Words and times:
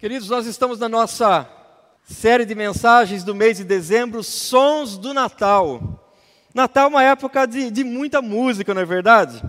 Queridos, 0.00 0.30
nós 0.30 0.46
estamos 0.46 0.78
na 0.78 0.88
nossa 0.88 1.46
série 2.04 2.46
de 2.46 2.54
mensagens 2.54 3.22
do 3.22 3.34
mês 3.34 3.58
de 3.58 3.64
dezembro, 3.64 4.24
Sons 4.24 4.96
do 4.96 5.12
Natal. 5.12 6.10
Natal 6.54 6.86
é 6.86 6.88
uma 6.88 7.02
época 7.02 7.46
de, 7.46 7.70
de 7.70 7.84
muita 7.84 8.22
música, 8.22 8.72
não 8.72 8.80
é 8.80 8.86
verdade? 8.86 9.42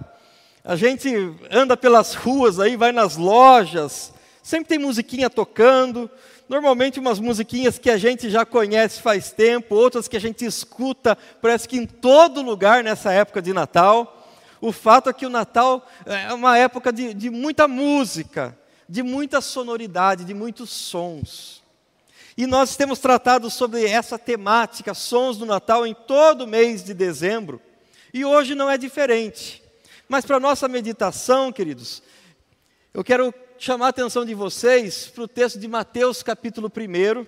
A 0.62 0.76
gente 0.76 1.10
anda 1.50 1.78
pelas 1.78 2.16
ruas 2.16 2.60
aí, 2.60 2.76
vai 2.76 2.92
nas 2.92 3.16
lojas, 3.16 4.14
sempre 4.44 4.68
tem 4.68 4.78
musiquinha 4.78 5.29
tocando, 5.29 6.12
normalmente 6.50 6.99
umas 6.99 7.18
musiquinhas 7.18 7.79
que 7.79 7.90
a 7.90 7.97
gente 7.97 8.29
já 8.29 8.46
conhece 8.46 9.02
faz 9.02 9.31
tempo, 9.31 9.74
outras 9.74 10.10
que 10.10 10.18
a 10.18 10.22
gente 10.22 10.44
escuta, 10.44 11.18
parece 11.42 11.65
que 11.65 11.78
em 11.78 11.86
todo 11.86 12.42
lugar 12.42 12.83
nessa 12.83 13.13
época 13.13 13.42
de 13.42 13.54
Natal. 13.54 14.18
O 14.60 14.74
fato 14.74 15.10
é 15.10 15.13
que 15.13 15.26
o 15.26 15.29
Natal 15.29 15.88
é 16.05 16.34
uma 16.34 16.58
época 16.58 16.91
de, 16.91 17.13
de 17.13 17.30
muita 17.30 17.70
música, 17.70 18.54
de 18.91 19.02
muita 19.02 19.39
sonoridade, 19.39 20.26
de 20.26 20.34
muitos 20.34 20.70
sons. 20.70 21.63
E 22.36 22.45
nós 22.45 22.76
temos 22.76 22.99
tratado 22.99 23.49
sobre 23.49 23.86
essa 23.86 24.20
temática, 24.20 24.94
sons 24.94 25.38
do 25.38 25.45
Natal, 25.45 25.88
em 25.88 25.94
todo 25.94 26.45
mês 26.45 26.84
de 26.84 26.94
dezembro. 26.94 27.62
E 28.13 28.26
hoje 28.26 28.54
não 28.54 28.70
é 28.70 28.77
diferente. 28.77 29.63
Mas 30.09 30.26
para 30.26 30.41
nossa 30.41 30.68
meditação, 30.68 31.54
queridos, 31.54 32.04
eu 32.94 33.02
quero 33.02 33.34
chamar 33.58 33.85
a 33.85 33.90
atenção 33.91 34.26
de 34.26 34.34
vocês 34.34 35.08
para 35.08 35.23
o 35.23 35.27
texto 35.27 35.58
de 35.58 35.70
Mateus 35.70 36.21
capítulo 36.21 36.70
1. 36.70 37.26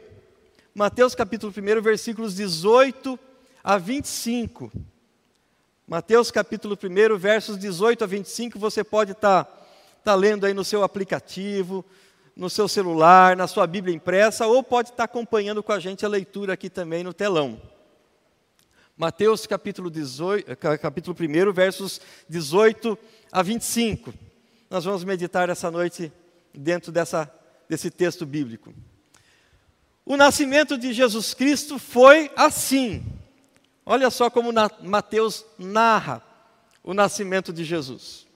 Mateus 0.76 1.16
capítulo 1.16 1.54
1, 1.56 1.82
versículos 1.82 2.36
18 2.36 3.18
a 3.64 3.78
25. 3.78 4.70
Mateus 5.88 6.30
capítulo 6.30 6.78
1, 6.78 7.18
versos 7.18 7.58
18 7.58 8.04
a 8.04 8.08
25, 8.08 8.60
você 8.60 8.84
pode 8.84 9.14
estar 9.14 9.63
tá, 10.04 10.12
tá 10.12 10.16
lendo 10.16 10.46
aí 10.46 10.54
no 10.54 10.64
seu 10.64 10.84
aplicativo, 10.84 11.84
no 12.36 12.50
seu 12.50 12.68
celular, 12.68 13.36
na 13.38 13.48
sua 13.48 13.66
Bíblia 13.66 13.96
impressa, 13.96 14.46
ou 14.46 14.62
pode 14.62 14.90
estar 14.90 14.98
tá 14.98 15.04
acompanhando 15.06 15.64
com 15.64 15.72
a 15.72 15.80
gente 15.80 16.06
a 16.06 16.10
leitura 16.10 16.54
aqui 16.54 16.70
também 16.70 17.04
no 17.04 17.14
telão. 17.14 17.62
Mateus 18.98 19.48
capítulo, 19.48 19.90
18, 19.90 20.56
capítulo 20.80 21.16
1, 21.20 21.54
versos 21.54 22.02
18 22.30 22.98
a 23.32 23.42
25. 23.42 24.14
Nós 24.70 24.86
vamos 24.86 25.04
meditar 25.04 25.50
essa 25.50 25.72
noite 25.72 26.12
dentro 26.54 26.92
dessa, 26.92 27.32
desse 27.68 27.90
texto 27.90 28.26
bíblico. 28.26 28.74
O 30.06 30.18
nascimento 30.18 30.78
de 30.78 30.94
Jesus 30.94 31.34
Cristo 31.34 31.80
foi 31.80 32.30
assim. 32.36 33.04
Olha 33.86 34.10
só 34.10 34.30
como 34.30 34.52
Mateus 34.82 35.46
narra 35.58 36.22
o 36.84 36.94
nascimento 36.94 37.54
de 37.54 37.64
Jesus. 37.64 38.28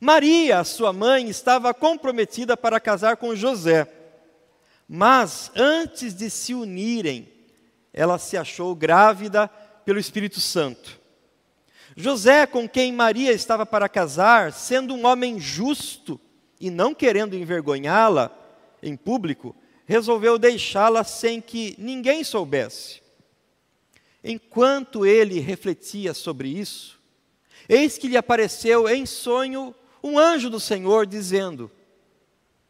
Maria, 0.00 0.62
sua 0.62 0.92
mãe, 0.92 1.28
estava 1.28 1.72
comprometida 1.72 2.56
para 2.56 2.78
casar 2.78 3.16
com 3.16 3.34
José, 3.34 3.90
mas 4.88 5.50
antes 5.56 6.14
de 6.14 6.28
se 6.28 6.54
unirem, 6.54 7.28
ela 7.92 8.18
se 8.18 8.36
achou 8.36 8.74
grávida 8.74 9.48
pelo 9.84 9.98
Espírito 9.98 10.38
Santo. 10.38 11.00
José, 11.96 12.46
com 12.46 12.68
quem 12.68 12.92
Maria 12.92 13.32
estava 13.32 13.64
para 13.64 13.88
casar, 13.88 14.52
sendo 14.52 14.94
um 14.94 15.06
homem 15.06 15.40
justo 15.40 16.20
e 16.60 16.68
não 16.68 16.94
querendo 16.94 17.34
envergonhá-la 17.34 18.30
em 18.82 18.94
público, 18.94 19.56
resolveu 19.86 20.38
deixá-la 20.38 21.04
sem 21.04 21.40
que 21.40 21.74
ninguém 21.78 22.22
soubesse. 22.22 23.00
Enquanto 24.22 25.06
ele 25.06 25.40
refletia 25.40 26.12
sobre 26.12 26.48
isso, 26.48 27.00
eis 27.66 27.96
que 27.96 28.08
lhe 28.08 28.16
apareceu 28.16 28.86
em 28.88 29.06
sonho 29.06 29.74
um 30.06 30.18
anjo 30.18 30.48
do 30.48 30.60
Senhor 30.60 31.06
dizendo: 31.06 31.70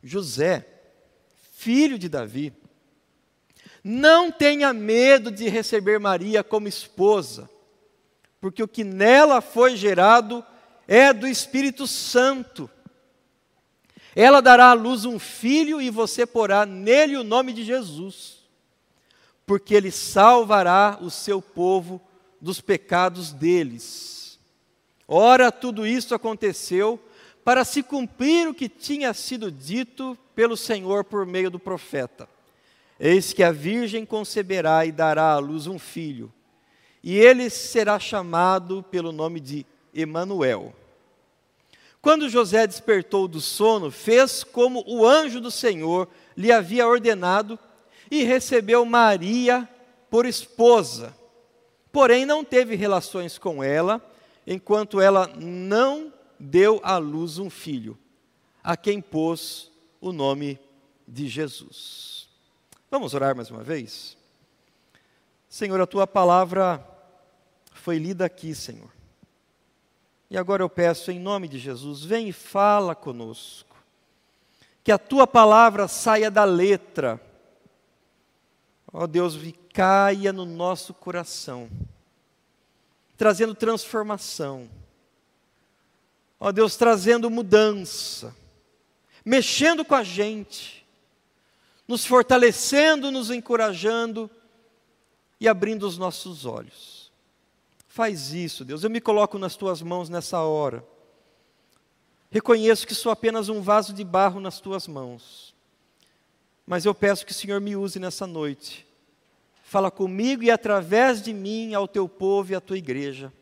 José, 0.02 0.66
filho 1.52 1.98
de 1.98 2.08
Davi, 2.08 2.52
não 3.82 4.30
tenha 4.30 4.72
medo 4.72 5.30
de 5.30 5.48
receber 5.48 5.98
Maria 5.98 6.42
como 6.42 6.68
esposa, 6.68 7.48
porque 8.40 8.62
o 8.62 8.68
que 8.68 8.84
nela 8.84 9.40
foi 9.40 9.76
gerado 9.76 10.44
é 10.88 11.12
do 11.12 11.26
Espírito 11.26 11.86
Santo. 11.86 12.70
Ela 14.14 14.40
dará 14.40 14.70
à 14.70 14.72
luz 14.72 15.04
um 15.04 15.18
filho 15.18 15.80
e 15.80 15.90
você 15.90 16.24
porá 16.24 16.64
nele 16.64 17.16
o 17.16 17.24
nome 17.24 17.52
de 17.52 17.62
Jesus 17.62 18.36
porque 19.46 19.74
ele 19.74 19.92
salvará 19.92 20.98
o 21.00 21.08
seu 21.08 21.40
povo 21.40 22.00
dos 22.40 22.60
pecados 22.60 23.32
deles. 23.32 24.38
Ora, 25.06 25.52
tudo 25.52 25.86
isso 25.86 26.14
aconteceu 26.14 27.00
para 27.46 27.64
se 27.64 27.80
cumprir 27.80 28.48
o 28.48 28.52
que 28.52 28.68
tinha 28.68 29.14
sido 29.14 29.52
dito 29.52 30.18
pelo 30.34 30.56
Senhor 30.56 31.04
por 31.04 31.24
meio 31.24 31.48
do 31.48 31.60
profeta. 31.60 32.28
Eis 32.98 33.32
que 33.32 33.40
a 33.40 33.52
virgem 33.52 34.04
conceberá 34.04 34.84
e 34.84 34.90
dará 34.90 35.34
à 35.34 35.38
luz 35.38 35.68
um 35.68 35.78
filho, 35.78 36.32
e 37.04 37.16
ele 37.16 37.48
será 37.48 38.00
chamado 38.00 38.84
pelo 38.90 39.12
nome 39.12 39.38
de 39.38 39.64
Emanuel. 39.94 40.74
Quando 42.02 42.28
José 42.28 42.66
despertou 42.66 43.28
do 43.28 43.40
sono, 43.40 43.92
fez 43.92 44.42
como 44.42 44.82
o 44.84 45.06
anjo 45.06 45.40
do 45.40 45.50
Senhor 45.52 46.08
lhe 46.36 46.50
havia 46.50 46.88
ordenado 46.88 47.56
e 48.10 48.24
recebeu 48.24 48.84
Maria 48.84 49.68
por 50.10 50.26
esposa. 50.26 51.14
Porém, 51.92 52.26
não 52.26 52.42
teve 52.42 52.74
relações 52.74 53.38
com 53.38 53.62
ela, 53.62 54.04
enquanto 54.44 55.00
ela 55.00 55.30
não 55.36 56.15
deu 56.38 56.80
à 56.82 56.96
luz 56.98 57.38
um 57.38 57.50
filho, 57.50 57.98
a 58.62 58.76
quem 58.76 59.00
pôs 59.00 59.70
o 60.00 60.12
nome 60.12 60.58
de 61.06 61.28
Jesus. 61.28 62.28
Vamos 62.90 63.14
orar 63.14 63.34
mais 63.34 63.50
uma 63.50 63.62
vez? 63.62 64.16
Senhor, 65.48 65.80
a 65.80 65.86
tua 65.86 66.06
palavra 66.06 66.84
foi 67.72 67.98
lida 67.98 68.24
aqui, 68.24 68.54
Senhor. 68.54 68.90
E 70.30 70.36
agora 70.36 70.62
eu 70.62 70.68
peço 70.68 71.10
em 71.10 71.20
nome 71.20 71.48
de 71.48 71.58
Jesus, 71.58 72.02
vem 72.02 72.28
e 72.28 72.32
fala 72.32 72.94
conosco. 72.94 73.76
Que 74.82 74.92
a 74.92 74.98
tua 74.98 75.26
palavra 75.26 75.88
saia 75.88 76.30
da 76.30 76.44
letra 76.44 77.20
ó 78.96 79.06
Deus, 79.06 79.38
caia 79.74 80.32
no 80.32 80.46
nosso 80.46 80.94
coração, 80.94 81.68
trazendo 83.14 83.54
transformação, 83.54 84.70
ó 86.38 86.52
Deus, 86.52 86.76
trazendo 86.76 87.30
mudança, 87.30 88.34
mexendo 89.24 89.84
com 89.84 89.94
a 89.94 90.02
gente, 90.02 90.86
nos 91.86 92.04
fortalecendo, 92.04 93.10
nos 93.10 93.30
encorajando 93.30 94.30
e 95.40 95.48
abrindo 95.48 95.86
os 95.86 95.98
nossos 95.98 96.44
olhos. 96.44 97.10
Faz 97.88 98.32
isso, 98.34 98.64
Deus, 98.64 98.84
eu 98.84 98.90
me 98.90 99.00
coloco 99.00 99.38
nas 99.38 99.56
tuas 99.56 99.80
mãos 99.80 100.08
nessa 100.08 100.40
hora. 100.40 100.86
Reconheço 102.30 102.86
que 102.86 102.94
sou 102.94 103.10
apenas 103.10 103.48
um 103.48 103.62
vaso 103.62 103.92
de 103.94 104.04
barro 104.04 104.40
nas 104.40 104.60
tuas 104.60 104.86
mãos. 104.86 105.54
Mas 106.66 106.84
eu 106.84 106.94
peço 106.94 107.24
que 107.24 107.32
o 107.32 107.34
Senhor 107.34 107.60
me 107.60 107.76
use 107.76 107.98
nessa 107.98 108.26
noite. 108.26 108.84
Fala 109.62 109.90
comigo 109.90 110.42
e 110.42 110.50
através 110.50 111.22
de 111.22 111.32
mim 111.32 111.72
ao 111.72 111.88
teu 111.88 112.08
povo 112.08 112.52
e 112.52 112.54
à 112.54 112.60
tua 112.60 112.76
igreja. 112.76 113.32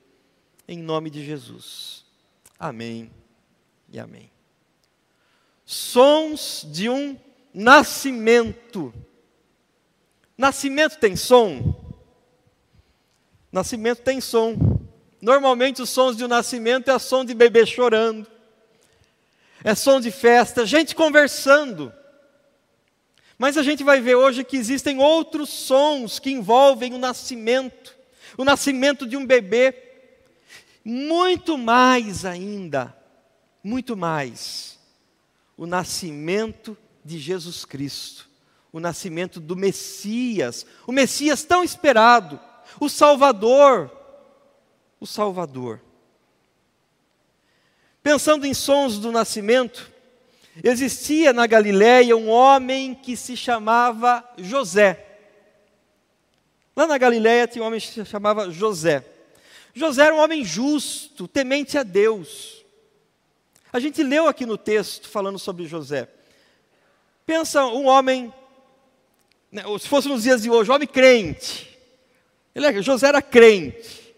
Em 0.68 0.78
nome 0.78 1.10
de 1.10 1.24
Jesus. 1.24 2.03
Amém 2.64 3.10
e 3.92 4.00
amém. 4.00 4.30
Sons 5.66 6.66
de 6.72 6.88
um 6.88 7.14
nascimento. 7.52 8.90
Nascimento 10.34 10.96
tem 10.96 11.14
som? 11.14 11.74
Nascimento 13.52 14.00
tem 14.00 14.18
som. 14.18 14.80
Normalmente 15.20 15.82
os 15.82 15.90
sons 15.90 16.16
de 16.16 16.24
um 16.24 16.28
nascimento 16.28 16.90
é 16.90 16.98
som 16.98 17.22
de 17.22 17.34
bebê 17.34 17.66
chorando. 17.66 18.26
É 19.62 19.74
som 19.74 20.00
de 20.00 20.10
festa, 20.10 20.64
gente 20.64 20.94
conversando 20.94 21.92
mas 23.36 23.58
a 23.58 23.62
gente 23.62 23.82
vai 23.82 24.00
ver 24.00 24.14
hoje 24.14 24.44
que 24.44 24.56
existem 24.56 25.00
outros 25.00 25.50
sons 25.50 26.18
que 26.18 26.30
envolvem 26.30 26.94
o 26.94 26.98
nascimento, 26.98 27.94
o 28.38 28.44
nascimento 28.44 29.06
de 29.06 29.16
um 29.16 29.26
bebê, 29.26 29.93
muito 30.84 31.56
mais 31.56 32.24
ainda, 32.24 32.96
muito 33.62 33.96
mais, 33.96 34.78
o 35.56 35.66
nascimento 35.66 36.76
de 37.04 37.18
Jesus 37.18 37.64
Cristo, 37.64 38.28
o 38.72 38.78
nascimento 38.78 39.40
do 39.40 39.56
Messias, 39.56 40.66
o 40.86 40.92
Messias 40.92 41.44
tão 41.44 41.64
esperado, 41.64 42.38
o 42.78 42.88
Salvador, 42.88 43.90
o 45.00 45.06
Salvador. 45.06 45.80
Pensando 48.02 48.44
em 48.44 48.52
sons 48.52 48.98
do 48.98 49.10
nascimento, 49.10 49.94
Existia 50.62 51.32
na 51.32 51.46
Galiléia 51.46 52.16
um 52.16 52.28
homem 52.28 52.94
que 52.94 53.16
se 53.16 53.36
chamava 53.36 54.24
José. 54.38 55.04
Lá 56.76 56.86
na 56.86 56.96
Galiléia 56.96 57.46
tinha 57.46 57.62
um 57.62 57.66
homem 57.66 57.80
que 57.80 57.88
se 57.88 58.04
chamava 58.04 58.50
José. 58.50 59.04
José 59.74 60.04
era 60.04 60.14
um 60.14 60.20
homem 60.20 60.44
justo, 60.44 61.26
temente 61.26 61.76
a 61.76 61.82
Deus. 61.82 62.64
A 63.72 63.80
gente 63.80 64.04
leu 64.04 64.28
aqui 64.28 64.46
no 64.46 64.56
texto 64.56 65.08
falando 65.08 65.38
sobre 65.38 65.66
José. 65.66 66.08
Pensa 67.26 67.66
um 67.66 67.86
homem, 67.86 68.32
né, 69.50 69.64
se 69.80 69.88
fosse 69.88 70.06
nos 70.08 70.22
dias 70.22 70.42
de 70.42 70.50
hoje, 70.50 70.70
um 70.70 70.74
homem 70.74 70.86
crente. 70.86 71.76
Ele, 72.54 72.66
é, 72.66 72.82
José 72.82 73.08
era 73.08 73.20
crente, 73.20 74.14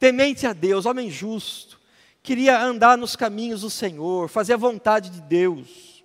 temente 0.00 0.48
a 0.48 0.52
Deus, 0.52 0.84
homem 0.84 1.08
justo, 1.08 1.78
queria 2.20 2.60
andar 2.60 2.98
nos 2.98 3.14
caminhos 3.14 3.60
do 3.60 3.70
Senhor, 3.70 4.28
fazer 4.28 4.54
a 4.54 4.56
vontade 4.56 5.10
de 5.10 5.20
Deus. 5.20 6.02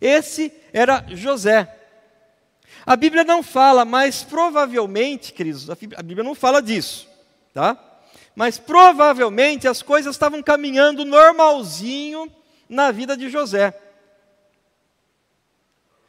Esse 0.00 0.52
era 0.72 1.04
José. 1.10 1.76
A 2.84 2.96
Bíblia 2.96 3.22
não 3.22 3.40
fala, 3.40 3.84
mas 3.84 4.24
provavelmente, 4.24 5.32
queridos, 5.32 5.70
a 5.70 6.02
Bíblia 6.02 6.24
não 6.24 6.34
fala 6.34 6.60
disso, 6.60 7.06
tá? 7.54 7.89
Mas 8.40 8.56
provavelmente 8.56 9.68
as 9.68 9.82
coisas 9.82 10.14
estavam 10.14 10.42
caminhando 10.42 11.04
normalzinho 11.04 12.32
na 12.70 12.90
vida 12.90 13.14
de 13.14 13.28
José. 13.28 13.78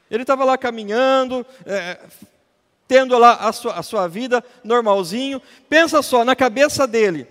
Ele 0.10 0.24
estava 0.24 0.46
lá 0.46 0.58
caminhando, 0.58 1.46
é, 1.66 2.00
tendo 2.88 3.18
lá 3.18 3.34
a 3.34 3.52
sua, 3.52 3.74
a 3.74 3.84
sua 3.84 4.08
vida 4.08 4.42
normalzinho. 4.64 5.42
Pensa 5.68 6.02
só, 6.02 6.24
na 6.24 6.34
cabeça 6.34 6.88
dele, 6.88 7.28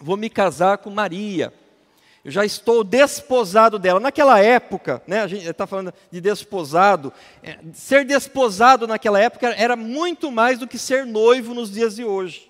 vou 0.00 0.16
me 0.16 0.28
casar 0.28 0.78
com 0.78 0.90
Maria. 0.90 1.54
Eu 2.24 2.32
já 2.32 2.44
estou 2.44 2.82
desposado 2.82 3.78
dela. 3.78 4.00
Naquela 4.00 4.40
época, 4.40 5.00
né, 5.06 5.20
a 5.20 5.28
gente 5.28 5.46
está 5.48 5.64
falando 5.64 5.94
de 6.10 6.20
desposado. 6.20 7.12
É, 7.40 7.56
ser 7.72 8.04
desposado 8.04 8.88
naquela 8.88 9.20
época 9.20 9.54
era 9.56 9.76
muito 9.76 10.28
mais 10.28 10.58
do 10.58 10.66
que 10.66 10.76
ser 10.76 11.06
noivo 11.06 11.54
nos 11.54 11.70
dias 11.70 11.94
de 11.94 12.04
hoje. 12.04 12.49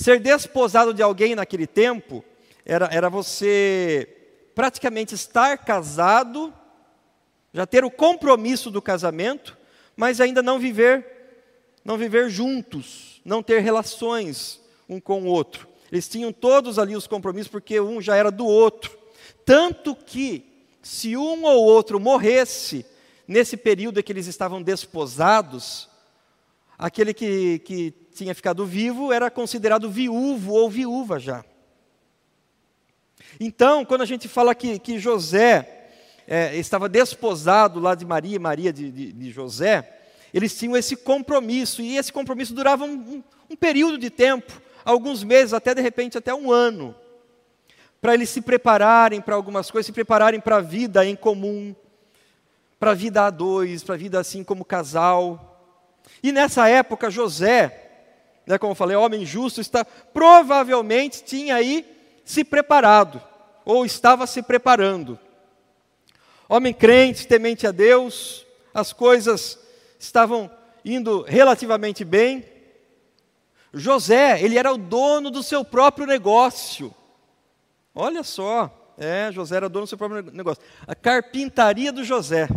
Ser 0.00 0.18
desposado 0.18 0.94
de 0.94 1.02
alguém 1.02 1.34
naquele 1.34 1.66
tempo 1.66 2.24
era, 2.64 2.88
era 2.90 3.10
você 3.10 4.08
praticamente 4.54 5.14
estar 5.14 5.58
casado 5.58 6.54
já 7.52 7.66
ter 7.66 7.84
o 7.84 7.90
compromisso 7.90 8.70
do 8.70 8.80
casamento, 8.80 9.58
mas 9.94 10.18
ainda 10.18 10.42
não 10.42 10.58
viver 10.58 11.04
não 11.84 11.98
viver 11.98 12.30
juntos, 12.30 13.20
não 13.26 13.42
ter 13.42 13.60
relações 13.60 14.58
um 14.88 14.98
com 14.98 15.24
o 15.24 15.26
outro. 15.26 15.68
Eles 15.92 16.08
tinham 16.08 16.32
todos 16.32 16.78
ali 16.78 16.96
os 16.96 17.06
compromissos 17.06 17.50
porque 17.50 17.78
um 17.78 18.00
já 18.00 18.16
era 18.16 18.30
do 18.30 18.46
outro. 18.46 18.98
Tanto 19.44 19.94
que 19.94 20.46
se 20.80 21.14
um 21.14 21.44
ou 21.44 21.62
outro 21.66 22.00
morresse 22.00 22.86
nesse 23.28 23.54
período 23.54 24.00
em 24.00 24.02
que 24.02 24.12
eles 24.12 24.26
estavam 24.26 24.62
desposados, 24.62 25.90
aquele 26.78 27.12
que, 27.12 27.58
que 27.58 27.94
tinha 28.20 28.34
ficado 28.34 28.66
vivo 28.66 29.10
era 29.10 29.30
considerado 29.30 29.90
viúvo 29.90 30.52
ou 30.52 30.68
viúva 30.68 31.18
já. 31.18 31.42
Então, 33.38 33.82
quando 33.82 34.02
a 34.02 34.06
gente 34.06 34.28
fala 34.28 34.54
que, 34.54 34.78
que 34.78 34.98
José 34.98 35.88
é, 36.28 36.54
estava 36.56 36.86
desposado 36.86 37.80
lá 37.80 37.94
de 37.94 38.04
Maria 38.04 38.36
e 38.36 38.38
Maria 38.38 38.72
de, 38.74 38.90
de, 38.90 39.12
de, 39.12 39.30
José, 39.30 40.00
eles 40.34 40.54
tinham 40.54 40.76
esse 40.76 40.96
compromisso, 40.96 41.80
e 41.80 41.96
esse 41.96 42.12
compromisso 42.12 42.52
durava 42.52 42.84
um, 42.84 42.92
um, 42.92 43.22
um 43.48 43.56
período 43.56 43.96
de 43.96 44.10
tempo, 44.10 44.60
alguns 44.84 45.24
meses, 45.24 45.54
até 45.54 45.74
de 45.74 45.80
repente 45.80 46.18
até 46.18 46.34
um 46.34 46.52
ano, 46.52 46.94
para 48.02 48.12
eles 48.12 48.28
se 48.28 48.42
prepararem 48.42 49.22
para 49.22 49.34
algumas 49.34 49.70
coisas, 49.70 49.86
se 49.86 49.92
prepararem 49.92 50.40
para 50.40 50.56
a 50.56 50.60
vida 50.60 51.06
em 51.06 51.16
comum, 51.16 51.74
para 52.78 52.90
a 52.90 52.94
vida 52.94 53.24
a 53.24 53.30
dois, 53.30 53.82
para 53.82 53.94
a 53.94 53.98
vida 53.98 54.20
assim 54.20 54.44
como 54.44 54.62
casal. 54.62 55.46
E 56.22 56.32
nessa 56.32 56.68
época, 56.68 57.10
José, 57.10 57.79
né, 58.50 58.58
como 58.58 58.72
eu 58.72 58.76
falei, 58.76 58.96
homem 58.96 59.24
justo, 59.24 59.60
está, 59.60 59.84
provavelmente 59.84 61.22
tinha 61.22 61.54
aí 61.54 61.86
se 62.24 62.42
preparado, 62.42 63.22
ou 63.64 63.86
estava 63.86 64.26
se 64.26 64.42
preparando. 64.42 65.16
Homem 66.48 66.74
crente, 66.74 67.28
temente 67.28 67.64
a 67.64 67.70
Deus, 67.70 68.44
as 68.74 68.92
coisas 68.92 69.56
estavam 70.00 70.50
indo 70.84 71.22
relativamente 71.22 72.04
bem. 72.04 72.44
José, 73.72 74.42
ele 74.42 74.58
era 74.58 74.72
o 74.72 74.78
dono 74.78 75.30
do 75.30 75.44
seu 75.44 75.64
próprio 75.64 76.04
negócio. 76.04 76.92
Olha 77.94 78.24
só, 78.24 78.94
é, 78.98 79.30
José 79.30 79.58
era 79.58 79.68
dono 79.68 79.84
do 79.84 79.88
seu 79.88 79.98
próprio 79.98 80.22
negócio. 80.22 80.60
A 80.88 80.94
carpintaria 80.96 81.92
do 81.92 82.02
José. 82.02 82.48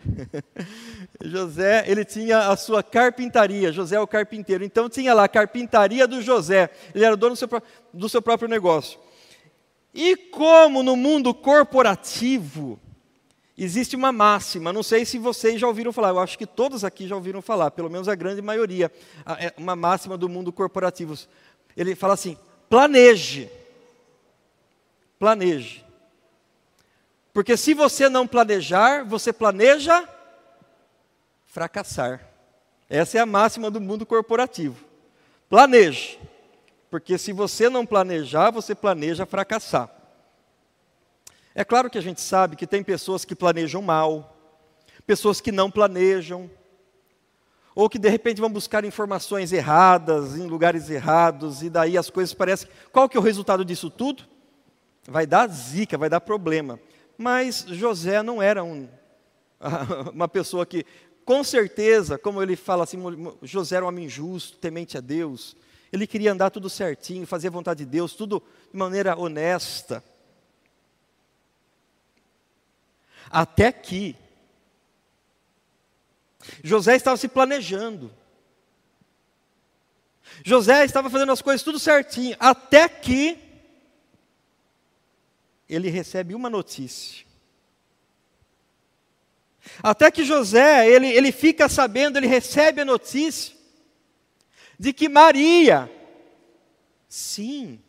José, 1.22 1.84
ele 1.86 2.04
tinha 2.04 2.48
a 2.48 2.56
sua 2.56 2.82
carpintaria, 2.82 3.72
José 3.72 3.96
é 3.96 4.00
o 4.00 4.06
carpinteiro. 4.06 4.64
Então 4.64 4.88
tinha 4.88 5.12
lá 5.12 5.24
a 5.24 5.28
carpintaria 5.28 6.06
do 6.06 6.22
José. 6.22 6.70
Ele 6.94 7.04
era 7.04 7.16
dono 7.16 7.34
do 7.34 7.38
seu, 7.38 7.48
do 7.92 8.08
seu 8.08 8.22
próprio 8.22 8.48
negócio. 8.48 8.98
E 9.92 10.16
como 10.16 10.82
no 10.82 10.96
mundo 10.96 11.34
corporativo, 11.34 12.78
Existe 13.62 13.94
uma 13.94 14.10
máxima, 14.10 14.72
não 14.72 14.82
sei 14.82 15.04
se 15.04 15.18
vocês 15.18 15.60
já 15.60 15.66
ouviram 15.66 15.92
falar, 15.92 16.08
eu 16.08 16.18
acho 16.18 16.38
que 16.38 16.46
todos 16.46 16.82
aqui 16.82 17.06
já 17.06 17.14
ouviram 17.14 17.42
falar, 17.42 17.70
pelo 17.70 17.90
menos 17.90 18.08
a 18.08 18.14
grande 18.14 18.40
maioria, 18.40 18.90
é 19.38 19.52
uma 19.54 19.76
máxima 19.76 20.16
do 20.16 20.30
mundo 20.30 20.50
corporativo. 20.50 21.14
Ele 21.76 21.94
fala 21.94 22.14
assim: 22.14 22.38
planeje. 22.70 23.50
Planeje. 25.18 25.84
Porque 27.34 27.54
se 27.54 27.74
você 27.74 28.08
não 28.08 28.26
planejar, 28.26 29.04
você 29.04 29.30
planeja 29.30 30.08
fracassar. 31.50 32.26
Essa 32.88 33.18
é 33.18 33.20
a 33.20 33.26
máxima 33.26 33.70
do 33.70 33.80
mundo 33.80 34.06
corporativo. 34.06 34.84
Planeje. 35.48 36.18
Porque 36.88 37.18
se 37.18 37.32
você 37.32 37.68
não 37.68 37.84
planejar, 37.84 38.50
você 38.50 38.74
planeja 38.74 39.26
fracassar. 39.26 39.90
É 41.54 41.64
claro 41.64 41.90
que 41.90 41.98
a 41.98 42.00
gente 42.00 42.20
sabe 42.20 42.56
que 42.56 42.66
tem 42.66 42.82
pessoas 42.82 43.24
que 43.24 43.34
planejam 43.34 43.82
mal, 43.82 44.36
pessoas 45.06 45.40
que 45.40 45.50
não 45.50 45.70
planejam, 45.70 46.48
ou 47.74 47.88
que 47.88 47.98
de 47.98 48.08
repente 48.08 48.40
vão 48.40 48.50
buscar 48.50 48.84
informações 48.84 49.52
erradas, 49.52 50.36
em 50.36 50.46
lugares 50.46 50.88
errados, 50.88 51.62
e 51.62 51.70
daí 51.70 51.98
as 51.98 52.10
coisas 52.10 52.32
parecem. 52.32 52.68
Qual 52.92 53.08
que 53.08 53.16
é 53.16 53.20
o 53.20 53.22
resultado 53.22 53.64
disso 53.64 53.90
tudo? 53.90 54.24
Vai 55.06 55.26
dar 55.26 55.48
zica, 55.48 55.98
vai 55.98 56.08
dar 56.08 56.20
problema. 56.20 56.78
Mas 57.18 57.64
José 57.68 58.22
não 58.22 58.40
era 58.40 58.62
um, 58.62 58.88
uma 60.12 60.28
pessoa 60.28 60.64
que, 60.64 60.84
com 61.30 61.44
certeza, 61.44 62.18
como 62.18 62.42
ele 62.42 62.56
fala 62.56 62.82
assim, 62.82 62.98
José 63.40 63.76
era 63.76 63.84
um 63.84 63.88
homem 63.88 64.08
justo, 64.08 64.58
temente 64.58 64.98
a 64.98 65.00
Deus. 65.00 65.56
Ele 65.92 66.04
queria 66.04 66.32
andar 66.32 66.50
tudo 66.50 66.68
certinho, 66.68 67.24
fazer 67.24 67.46
a 67.46 67.52
vontade 67.52 67.84
de 67.84 67.88
Deus, 67.88 68.14
tudo 68.14 68.42
de 68.72 68.76
maneira 68.76 69.16
honesta. 69.16 70.02
Até 73.30 73.70
que 73.70 74.16
José 76.64 76.96
estava 76.96 77.16
se 77.16 77.28
planejando. 77.28 78.12
José 80.44 80.84
estava 80.84 81.08
fazendo 81.08 81.30
as 81.30 81.40
coisas 81.40 81.62
tudo 81.62 81.78
certinho, 81.78 82.36
até 82.40 82.88
que 82.88 83.38
ele 85.68 85.90
recebe 85.90 86.34
uma 86.34 86.50
notícia. 86.50 87.29
Até 89.82 90.10
que 90.10 90.24
José, 90.24 90.88
ele, 90.88 91.08
ele 91.08 91.32
fica 91.32 91.68
sabendo, 91.68 92.18
ele 92.18 92.26
recebe 92.26 92.80
a 92.80 92.84
notícia 92.84 93.54
de 94.78 94.92
que 94.92 95.08
Maria, 95.08 95.90
sim, 97.08 97.80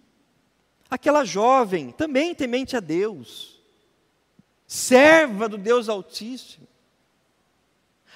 aquela 0.89 1.23
jovem, 1.23 1.91
também 1.91 2.35
temente 2.35 2.75
a 2.75 2.79
Deus, 2.79 3.61
serva 4.67 5.49
do 5.49 5.57
Deus 5.57 5.89
Altíssimo. 5.89 6.67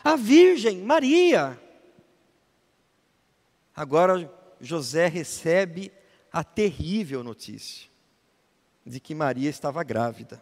A 0.04 0.16
Virgem 0.16 0.78
Maria. 0.80 1.60
Agora 3.76 4.32
José 4.62 5.08
recebe 5.08 5.92
a 6.32 6.44
terrível 6.44 7.24
notícia 7.24 7.90
de 8.86 9.00
que 9.00 9.16
Maria 9.16 9.50
estava 9.50 9.84
grávida. 9.84 10.42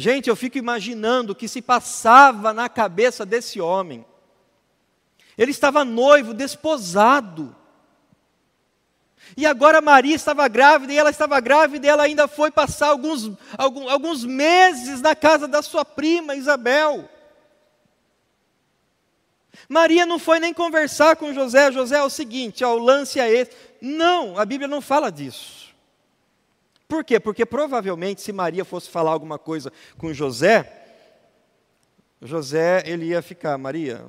Gente, 0.00 0.30
eu 0.30 0.34
fico 0.34 0.56
imaginando 0.56 1.32
o 1.32 1.36
que 1.36 1.46
se 1.46 1.60
passava 1.60 2.54
na 2.54 2.70
cabeça 2.70 3.26
desse 3.26 3.60
homem. 3.60 4.02
Ele 5.36 5.50
estava 5.50 5.84
noivo, 5.84 6.32
desposado. 6.32 7.54
E 9.36 9.44
agora 9.44 9.82
Maria 9.82 10.16
estava 10.16 10.48
grávida, 10.48 10.90
e 10.90 10.96
ela 10.96 11.10
estava 11.10 11.38
grávida, 11.38 11.86
e 11.86 11.90
ela 11.90 12.04
ainda 12.04 12.26
foi 12.26 12.50
passar 12.50 12.88
alguns, 12.88 13.30
alguns, 13.58 13.90
alguns 13.90 14.24
meses 14.24 15.02
na 15.02 15.14
casa 15.14 15.46
da 15.46 15.60
sua 15.60 15.84
prima 15.84 16.34
Isabel. 16.34 17.06
Maria 19.68 20.06
não 20.06 20.18
foi 20.18 20.40
nem 20.40 20.54
conversar 20.54 21.14
com 21.16 21.34
José. 21.34 21.70
José 21.72 21.98
é 21.98 22.02
o 22.02 22.08
seguinte: 22.08 22.64
ó, 22.64 22.74
o 22.74 22.78
lance 22.78 23.20
é 23.20 23.30
esse. 23.30 23.52
Não, 23.82 24.38
a 24.38 24.46
Bíblia 24.46 24.66
não 24.66 24.80
fala 24.80 25.12
disso. 25.12 25.69
Por 26.90 27.04
quê? 27.04 27.20
Porque 27.20 27.46
provavelmente, 27.46 28.20
se 28.20 28.32
Maria 28.32 28.64
fosse 28.64 28.90
falar 28.90 29.12
alguma 29.12 29.38
coisa 29.38 29.72
com 29.96 30.12
José, 30.12 30.76
José 32.20 32.82
ele 32.84 33.06
ia 33.06 33.22
ficar, 33.22 33.56
Maria, 33.56 34.04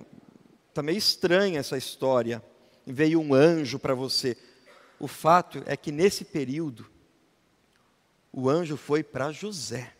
está 0.67 0.81
meio 0.81 0.97
estranha 0.97 1.59
essa 1.59 1.77
história. 1.77 2.43
Veio 2.83 3.21
um 3.21 3.35
anjo 3.35 3.77
para 3.77 3.93
você. 3.93 4.35
O 4.99 5.07
fato 5.07 5.61
é 5.67 5.77
que 5.77 5.91
nesse 5.91 6.25
período, 6.25 6.89
o 8.33 8.49
anjo 8.49 8.75
foi 8.75 9.03
para 9.03 9.31
José. 9.31 9.93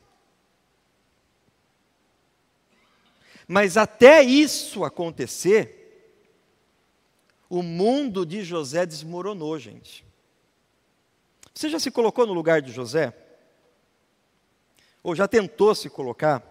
Mas 3.47 3.77
até 3.77 4.23
isso 4.23 4.83
acontecer, 4.83 6.17
o 7.47 7.61
mundo 7.61 8.25
de 8.25 8.43
José 8.43 8.87
desmoronou, 8.87 9.59
gente. 9.59 10.03
Você 11.53 11.69
já 11.69 11.79
se 11.79 11.91
colocou 11.91 12.25
no 12.25 12.33
lugar 12.33 12.61
de 12.61 12.71
José? 12.71 13.13
Ou 15.03 15.15
já 15.15 15.27
tentou 15.27 15.73
se 15.75 15.89
colocar? 15.89 16.43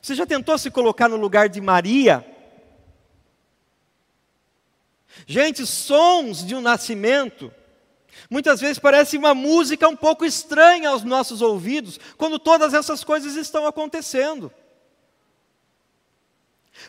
Você 0.00 0.14
já 0.14 0.26
tentou 0.26 0.56
se 0.58 0.70
colocar 0.70 1.08
no 1.08 1.16
lugar 1.16 1.48
de 1.48 1.60
Maria? 1.60 2.24
Gente, 5.26 5.64
sons 5.66 6.44
de 6.44 6.54
um 6.54 6.60
nascimento 6.60 7.52
muitas 8.30 8.60
vezes 8.60 8.78
parece 8.78 9.16
uma 9.16 9.34
música 9.34 9.88
um 9.88 9.96
pouco 9.96 10.24
estranha 10.24 10.90
aos 10.90 11.02
nossos 11.02 11.42
ouvidos, 11.42 11.98
quando 12.16 12.38
todas 12.38 12.74
essas 12.74 13.04
coisas 13.04 13.36
estão 13.36 13.66
acontecendo. 13.66 14.52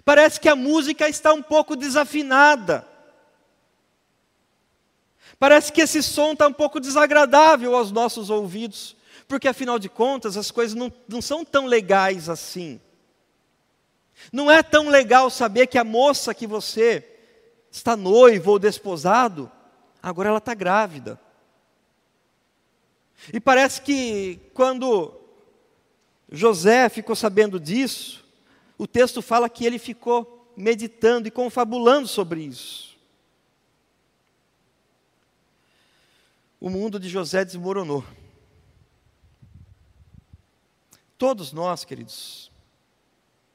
Parece 0.03 0.39
que 0.39 0.49
a 0.49 0.55
música 0.55 1.07
está 1.07 1.33
um 1.33 1.41
pouco 1.41 1.75
desafinada. 1.75 2.87
Parece 5.37 5.71
que 5.71 5.81
esse 5.81 6.01
som 6.01 6.33
está 6.33 6.47
um 6.47 6.53
pouco 6.53 6.79
desagradável 6.79 7.75
aos 7.75 7.91
nossos 7.91 8.29
ouvidos, 8.29 8.95
porque 9.27 9.47
afinal 9.47 9.77
de 9.77 9.89
contas 9.89 10.37
as 10.37 10.51
coisas 10.51 10.75
não, 10.75 10.91
não 11.07 11.21
são 11.21 11.43
tão 11.43 11.65
legais 11.65 12.29
assim. 12.29 12.79
Não 14.31 14.49
é 14.49 14.63
tão 14.63 14.89
legal 14.89 15.29
saber 15.29 15.67
que 15.67 15.77
a 15.77 15.83
moça 15.83 16.33
que 16.33 16.47
você 16.47 17.05
está 17.69 17.95
noivo 17.97 18.51
ou 18.51 18.59
desposado, 18.59 19.51
agora 20.01 20.29
ela 20.29 20.37
está 20.37 20.53
grávida. 20.53 21.19
E 23.33 23.39
parece 23.39 23.81
que 23.81 24.39
quando 24.53 25.13
José 26.31 26.87
ficou 26.89 27.15
sabendo 27.15 27.59
disso, 27.59 28.23
o 28.77 28.87
texto 28.87 29.21
fala 29.21 29.49
que 29.49 29.65
ele 29.65 29.79
ficou 29.79 30.53
meditando 30.55 31.27
e 31.27 31.31
confabulando 31.31 32.07
sobre 32.07 32.41
isso. 32.41 32.94
O 36.59 36.69
mundo 36.69 36.99
de 36.99 37.09
José 37.09 37.43
desmoronou. 37.43 38.03
Todos 41.17 41.53
nós, 41.53 41.85
queridos, 41.85 42.51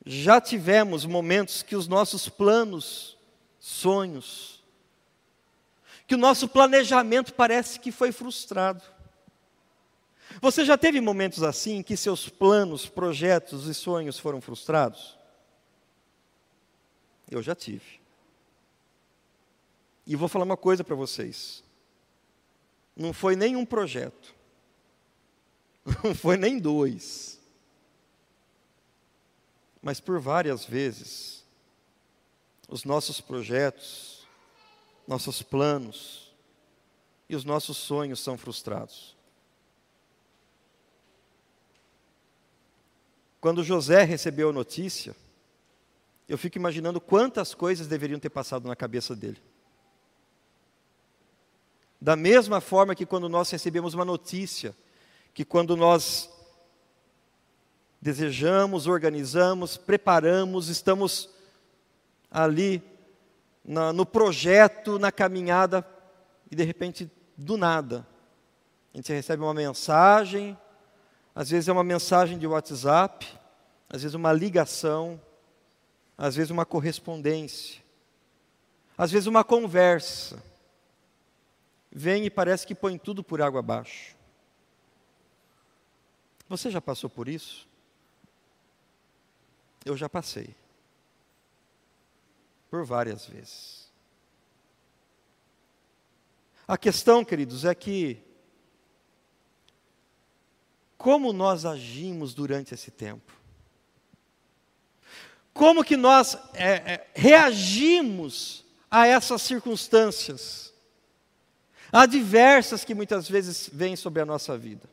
já 0.05 0.41
tivemos 0.41 1.05
momentos 1.05 1.63
que 1.63 1.77
os 1.77 1.87
nossos 1.87 2.29
planos 2.29 3.19
sonhos, 3.59 4.65
que 6.07 6.15
o 6.15 6.19
nosso 6.19 6.49
planejamento 6.49 7.35
parece 7.35 7.79
que 7.79 7.93
foi 7.93 8.11
frustrado. 8.11 8.83
Você 10.41 10.65
já 10.65 10.79
teve 10.79 11.01
momentos 11.01 11.43
assim 11.43 11.83
que 11.83 11.97
seus 11.97 12.29
planos, 12.29 12.87
projetos 12.87 13.67
e 13.67 13.75
sonhos 13.75 14.19
foram 14.19 14.41
frustrados? 14.41 15.19
Eu 17.31 17.43
já 17.43 17.55
tive. 17.55 18.01
E 20.07 20.17
vou 20.17 20.29
falar 20.29 20.45
uma 20.45 20.57
coisa 20.57 20.83
para 20.83 20.97
vocês. 20.97 21.63
Não 23.01 23.15
foi 23.15 23.35
nenhum 23.35 23.65
projeto. 23.65 24.35
Não 26.05 26.15
foi 26.15 26.37
nem 26.37 26.59
dois. 26.59 27.41
Mas 29.81 29.99
por 30.01 30.21
várias 30.21 30.67
vezes 30.67 31.43
os 32.69 32.85
nossos 32.85 33.19
projetos, 33.19 34.29
nossos 35.09 35.41
planos 35.41 36.31
e 37.27 37.35
os 37.35 37.43
nossos 37.43 37.79
sonhos 37.79 38.21
são 38.21 38.37
frustrados. 38.37 39.17
Quando 43.41 43.65
José 43.65 44.05
recebeu 44.05 44.51
a 44.51 44.53
notícia, 44.53 45.17
eu 46.29 46.37
fico 46.37 46.59
imaginando 46.59 47.01
quantas 47.01 47.55
coisas 47.55 47.87
deveriam 47.89 48.21
ter 48.21 48.29
passado 48.29 48.69
na 48.69 48.77
cabeça 48.77 49.17
dele. 49.17 49.41
Da 52.01 52.17
mesma 52.17 52.61
forma 52.61 52.95
que 52.95 53.05
quando 53.05 53.29
nós 53.29 53.51
recebemos 53.51 53.93
uma 53.93 54.05
notícia, 54.05 54.75
que 55.35 55.45
quando 55.45 55.77
nós 55.77 56.31
desejamos, 58.01 58.87
organizamos, 58.87 59.77
preparamos, 59.77 60.69
estamos 60.69 61.29
ali 62.31 62.83
na, 63.65 63.93
no 63.93 64.07
projeto, 64.07 64.99
na 64.99 65.13
caminhada, 65.13 65.87
e 66.51 66.57
de 66.57 66.65
repente, 66.65 67.11
do 67.37 67.57
nada, 67.57 68.07
a 68.95 68.97
gente 68.97 69.13
recebe 69.13 69.43
uma 69.43 69.55
mensagem, 69.55 70.59
às 71.35 71.51
vezes 71.51 71.69
é 71.69 71.73
uma 71.73 71.85
mensagem 71.85 72.39
de 72.39 72.47
WhatsApp, 72.47 73.27
às 73.89 74.03
vezes 74.03 74.15
uma 74.15 74.33
ligação, 74.33 75.21
às 76.17 76.35
vezes 76.35 76.51
uma 76.51 76.65
correspondência, 76.65 77.83
às 78.97 79.11
vezes 79.11 79.27
uma 79.27 79.45
conversa. 79.45 80.43
Vem 81.91 82.25
e 82.25 82.31
parece 82.31 82.67
que 82.67 82.75
põe 82.75 82.97
tudo 82.97 83.23
por 83.23 83.43
água 83.43 83.61
abaixo. 83.61 84.17
Você 86.49 86.71
já 86.71 86.81
passou 86.81 87.09
por 87.11 87.29
isso? 87.29 87.69
Eu 89.85 89.97
já 89.97 90.09
passei 90.09 90.55
por 92.71 92.85
várias 92.85 93.27
vezes. 93.27 93.91
A 96.67 96.79
questão, 96.79 97.25
queridos, 97.25 97.65
é 97.65 97.75
que 97.75 98.23
como 100.97 101.33
nós 101.33 101.65
agimos 101.65 102.35
durante 102.35 102.75
esse 102.75 102.91
tempo? 102.91 103.33
Como 105.53 105.83
que 105.83 105.97
nós 105.97 106.37
é, 106.53 106.73
é, 106.93 107.11
reagimos 107.15 108.65
a 108.91 109.07
essas 109.07 109.43
circunstâncias 109.43 110.70
adversas 111.93 112.85
que 112.85 112.95
muitas 112.95 113.29
vezes 113.29 113.69
vêm 113.73 113.97
sobre 113.97 114.23
a 114.23 114.27
nossa 114.27 114.57
vida? 114.57 114.89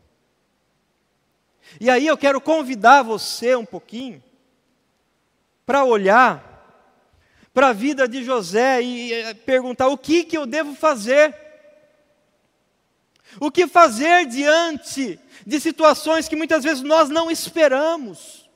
E 1.80 1.90
aí 1.90 2.08
eu 2.08 2.18
quero 2.18 2.40
convidar 2.40 3.04
você 3.04 3.56
um 3.56 3.66
pouquinho 3.66 4.24
para 5.66 5.84
olhar 5.84 6.48
para 7.54 7.70
a 7.70 7.74
vida 7.74 8.08
de 8.08 8.24
José 8.24 8.82
e 8.82 9.14
eh, 9.14 9.34
perguntar: 9.34 9.88
o 9.88 9.98
que, 9.98 10.24
que 10.24 10.38
eu 10.38 10.46
devo 10.46 10.76
fazer? 10.76 11.36
O 13.40 13.52
que 13.52 13.68
fazer 13.68 14.26
diante 14.26 15.20
de 15.46 15.60
situações 15.60 16.28
que 16.28 16.36
muitas 16.36 16.64
vezes 16.64 16.84
nós 16.84 17.10
não 17.10 17.30
esperamos? 17.30 18.48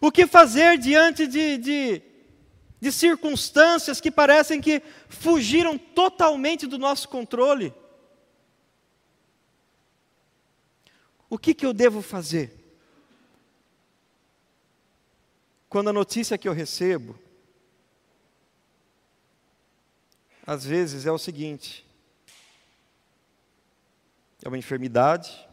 O 0.00 0.10
que 0.10 0.26
fazer 0.26 0.78
diante 0.78 1.26
de, 1.26 1.58
de, 1.58 2.02
de 2.82 2.90
circunstâncias 2.90 4.00
que 4.00 4.10
parecem 4.10 4.60
que 4.60 4.82
fugiram 5.08 5.78
totalmente 5.78 6.66
do 6.66 6.76
nosso 6.76 7.08
controle? 7.08 7.72
O 11.30 11.38
que, 11.38 11.54
que 11.54 11.64
eu 11.64 11.72
devo 11.72 12.02
fazer? 12.02 12.52
Quando 15.68 15.90
a 15.90 15.92
notícia 15.92 16.36
que 16.36 16.48
eu 16.48 16.52
recebo, 16.52 17.16
às 20.44 20.64
vezes 20.64 21.06
é 21.06 21.12
o 21.12 21.18
seguinte: 21.18 21.86
é 24.42 24.48
uma 24.48 24.58
enfermidade, 24.58 25.48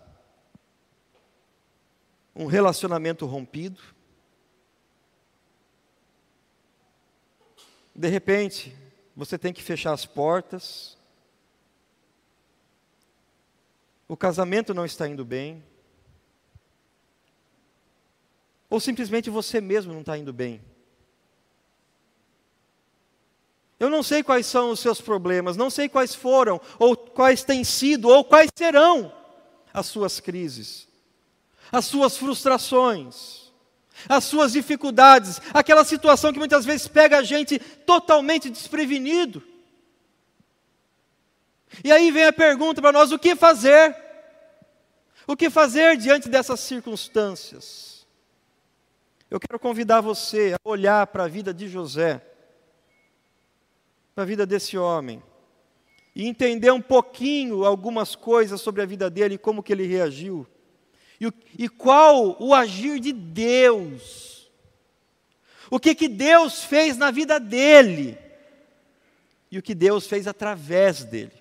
um 2.35 2.47
relacionamento 2.47 3.27
rompido, 3.27 3.79
de 7.99 8.07
repente, 8.07 8.73
você 9.13 9.37
tem 9.37 9.51
que 9.51 9.61
fechar 9.61 9.91
as 9.91 10.05
portas, 10.05 10.97
o 14.07 14.15
casamento 14.15 14.73
não 14.73 14.85
está 14.85 15.05
indo 15.05 15.25
bem, 15.25 15.61
ou 18.69 18.79
simplesmente 18.79 19.29
você 19.29 19.59
mesmo 19.59 19.91
não 19.91 19.99
está 19.99 20.17
indo 20.17 20.31
bem. 20.31 20.61
Eu 23.77 23.89
não 23.89 24.01
sei 24.01 24.23
quais 24.23 24.45
são 24.45 24.71
os 24.71 24.79
seus 24.79 25.01
problemas, 25.01 25.57
não 25.57 25.69
sei 25.69 25.89
quais 25.89 26.15
foram, 26.15 26.61
ou 26.79 26.95
quais 26.95 27.43
têm 27.43 27.65
sido, 27.65 28.07
ou 28.07 28.23
quais 28.23 28.49
serão 28.55 29.13
as 29.73 29.87
suas 29.87 30.21
crises, 30.21 30.87
as 31.69 31.83
suas 31.83 32.15
frustrações, 32.15 33.48
as 34.07 34.23
suas 34.23 34.53
dificuldades, 34.53 35.41
aquela 35.53 35.83
situação 35.83 36.31
que 36.31 36.39
muitas 36.39 36.65
vezes 36.65 36.87
pega 36.87 37.17
a 37.17 37.23
gente 37.23 37.59
totalmente 37.59 38.49
desprevenido. 38.49 39.43
E 41.83 41.91
aí 41.91 42.11
vem 42.11 42.25
a 42.25 42.33
pergunta 42.33 42.81
para 42.81 42.91
nós: 42.91 43.11
o 43.11 43.19
que 43.19 43.35
fazer? 43.35 43.95
O 45.27 45.35
que 45.35 45.49
fazer 45.49 45.97
diante 45.97 46.27
dessas 46.27 46.59
circunstâncias? 46.59 48.07
Eu 49.29 49.39
quero 49.39 49.59
convidar 49.59 50.01
você 50.01 50.55
a 50.55 50.69
olhar 50.69 51.05
para 51.07 51.25
a 51.25 51.27
vida 51.27 51.53
de 51.53 51.67
José, 51.67 52.19
para 54.15 54.23
a 54.23 54.27
vida 54.27 54.43
desse 54.43 54.75
homem, 54.75 55.21
e 56.15 56.27
entender 56.27 56.71
um 56.71 56.81
pouquinho 56.81 57.63
algumas 57.63 58.15
coisas 58.15 58.59
sobre 58.59 58.81
a 58.81 58.85
vida 58.85 59.07
dele 59.07 59.35
e 59.35 59.37
como 59.37 59.61
que 59.61 59.71
ele 59.71 59.85
reagiu. 59.85 60.47
E, 61.19 61.31
e 61.57 61.69
qual 61.69 62.41
o 62.41 62.53
agir 62.53 62.99
de 62.99 63.11
Deus 63.11 64.49
O 65.69 65.79
que, 65.79 65.93
que 65.93 66.07
Deus 66.07 66.63
fez 66.63 66.97
na 66.97 67.11
vida 67.11 67.39
dele 67.39 68.17
e 69.51 69.57
o 69.57 69.61
que 69.61 69.73
Deus 69.73 70.05
fez 70.07 70.27
através 70.27 71.03
dele. 71.03 71.31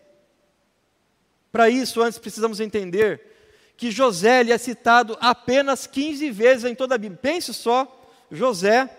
Para 1.53 1.69
isso, 1.69 2.01
antes 2.01 2.19
precisamos 2.19 2.61
entender 2.61 3.29
que 3.77 3.91
José 3.91 4.41
ele 4.41 4.53
é 4.53 4.59
citado 4.59 5.17
apenas 5.21 5.87
15 5.87 6.31
vezes 6.31 6.65
em 6.65 6.75
toda 6.75 6.95
a 6.95 6.99
Bíblia. 6.99 7.21
Pense 7.21 7.55
só, 7.55 8.11
José, 8.31 8.91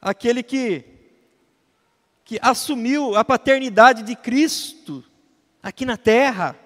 aquele 0.00 0.42
que, 0.42 0.84
que 2.24 2.38
assumiu 2.42 3.14
a 3.16 3.24
paternidade 3.24 4.02
de 4.02 4.16
Cristo 4.16 5.04
aqui 5.62 5.84
na 5.84 5.96
terra. 5.96 6.58